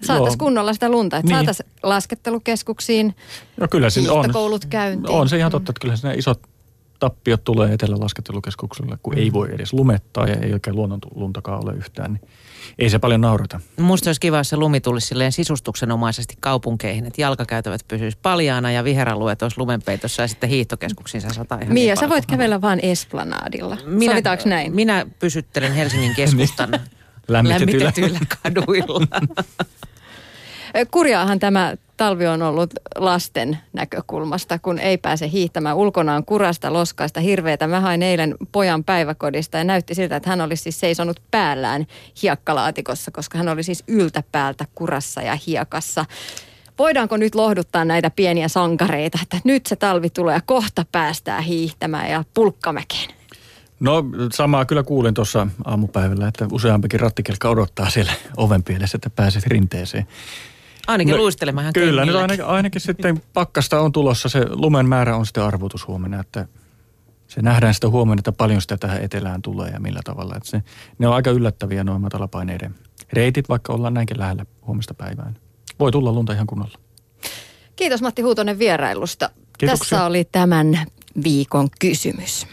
Saataisiin 0.04 0.40
kunnolla 0.40 0.74
sitä 0.74 0.90
lunta, 0.90 1.18
että 1.18 1.28
niin. 1.28 1.38
saataisiin 1.38 1.70
laskettelukeskuksiin, 1.84 3.16
no 3.58 3.68
kyllä 3.68 3.90
siinä 3.90 4.14
on. 4.14 4.32
koulut 4.34 4.66
käyntiin. 4.66 5.16
On 5.16 5.30
se 5.30 5.38
ihan 5.38 5.52
totta, 5.52 5.72
että 5.72 5.80
kyllä 5.82 5.96
siinä 5.96 6.14
isot 6.14 6.40
tappiot 7.02 7.44
tulee 7.44 7.74
Etelä-laskettelukeskukselle, 7.74 8.98
kun 9.04 9.18
ei 9.18 9.34
voi 9.34 9.54
edes 9.54 9.74
lumettaa 9.74 10.28
ja 10.28 10.36
ei 10.36 10.54
oikein 10.54 10.76
luonnonluntakaan 10.76 11.64
ole 11.64 11.74
yhtään, 11.74 12.14
niin 12.14 12.32
ei 12.80 12.90
se 12.90 13.00
paljon 13.00 13.22
naurata. 13.22 13.60
Musta 13.80 14.10
olisi 14.10 14.22
kiva, 14.22 14.38
jos 14.38 14.50
se 14.50 14.58
lumi 14.58 14.82
tulisi 14.82 15.08
silleen 15.08 15.32
sisustuksenomaisesti 15.32 16.38
kaupunkeihin, 16.40 17.06
että 17.06 17.22
jalkakäytävät 17.22 17.82
pysyisi 17.88 18.18
paljaana 18.22 18.72
ja 18.72 18.84
viheralueet 18.84 19.42
olisi 19.42 19.58
lumenpeitossa 19.58 20.22
ja 20.22 20.28
sitten 20.28 20.50
hiihtokeskuksiin 20.50 21.22
se 21.22 21.30
sata 21.30 21.56
ihan 21.62 21.74
Mia, 21.74 21.94
niin 21.94 21.98
sä 21.98 22.10
voit 22.10 22.26
kävellä 22.26 22.62
vaan 22.62 22.80
Esplanadilla. 22.80 23.78
Minä, 23.86 24.12
Sovitaanko 24.12 24.44
näin? 24.50 24.76
Minä 24.76 25.06
pysyttelen 25.20 25.74
Helsingin 25.74 26.16
keskustan 26.22 26.72
niin. 26.72 26.82
lämmitetyillä 27.28 28.20
kaduilla. 28.44 29.08
Kurjaahan 30.92 31.40
tämä 31.40 31.76
talvi 31.98 32.28
on 32.28 32.42
ollut 32.42 32.74
lasten 32.96 33.58
näkökulmasta, 33.74 34.60
kun 34.60 34.80
ei 34.80 34.98
pääse 34.98 35.30
hiihtämään 35.30 35.76
ulkonaan 35.76 36.26
kurasta, 36.26 36.74
loskaista, 36.74 37.20
hirveätä. 37.20 37.68
Mä 37.68 37.80
hain 37.80 38.04
eilen 38.04 38.36
pojan 38.52 38.84
päiväkodista 38.84 39.58
ja 39.58 39.64
näytti 39.64 39.96
siltä, 39.96 40.16
että 40.16 40.30
hän 40.30 40.42
olisi 40.42 40.64
siis 40.64 40.80
seisonut 40.80 41.22
päällään 41.32 41.88
hiekkalaatikossa, 42.24 43.12
koska 43.12 43.38
hän 43.38 43.50
oli 43.50 43.64
siis 43.64 43.84
yltäpäältä 43.88 44.66
kurassa 44.76 45.22
ja 45.22 45.38
hiekassa. 45.48 46.06
Voidaanko 46.80 47.18
nyt 47.18 47.36
lohduttaa 47.36 47.86
näitä 47.86 48.10
pieniä 48.10 48.48
sankareita, 48.48 49.20
että 49.22 49.38
nyt 49.44 49.66
se 49.66 49.76
talvi 49.76 50.10
tulee 50.10 50.36
ja 50.36 50.42
kohta 50.46 50.86
päästään 50.92 51.44
hiihtämään 51.44 52.12
ja 52.12 52.24
pulkkamäkeen? 52.34 53.10
No 53.80 54.04
samaa 54.34 54.66
kyllä 54.66 54.84
kuulin 54.84 55.14
tuossa 55.14 55.48
aamupäivällä, 55.66 56.28
että 56.28 56.48
useampikin 56.52 57.00
rattikelkka 57.00 57.50
odottaa 57.50 57.90
siellä 57.90 58.14
oven 58.38 58.64
pielessä, 58.64 58.96
että 58.96 59.10
pääset 59.10 59.48
rinteeseen. 59.48 60.08
Ainakin 60.88 61.12
no, 61.12 61.18
luistelemaan 61.18 61.74
Kyllä, 61.74 62.06
nyt 62.06 62.16
ainakin, 62.16 62.46
ainakin 62.46 62.82
sitten 62.82 63.22
pakkasta 63.34 63.80
on 63.80 63.92
tulossa. 63.92 64.30
Se 64.30 64.46
lumen 64.50 64.90
määrä 64.90 65.16
on 65.16 65.26
sitten 65.26 65.44
arvotus 65.44 65.88
huomenna, 65.88 66.20
että 66.20 66.48
se 67.28 67.42
nähdään 67.42 67.74
sitä 67.74 67.90
huomenna, 67.90 68.20
että 68.20 68.32
paljon 68.32 68.62
sitä 68.62 68.78
tähän 68.78 69.04
etelään 69.04 69.42
tulee 69.42 69.70
ja 69.70 69.80
millä 69.80 70.02
tavalla. 70.04 70.36
Että 70.38 70.50
se, 70.50 70.64
ne 71.00 71.08
on 71.08 71.14
aika 71.14 71.30
yllättäviä 71.30 71.84
noin 71.84 72.02
matalapaineiden 72.02 72.76
reitit, 73.14 73.50
vaikka 73.50 73.74
ollaan 73.74 73.94
näinkin 73.94 74.20
lähellä 74.20 74.46
huomista 74.68 74.94
päivään. 74.94 75.38
Voi 75.80 75.92
tulla 75.92 76.12
lunta 76.12 76.34
ihan 76.34 76.48
kunnolla. 76.48 76.80
Kiitos 77.76 78.02
Matti 78.02 78.22
Huutonen 78.22 78.60
vierailusta. 78.60 79.30
Kiitoksia. 79.58 79.90
Tässä 79.90 80.06
oli 80.06 80.24
tämän 80.32 80.86
viikon 81.24 81.70
kysymys. 81.80 82.48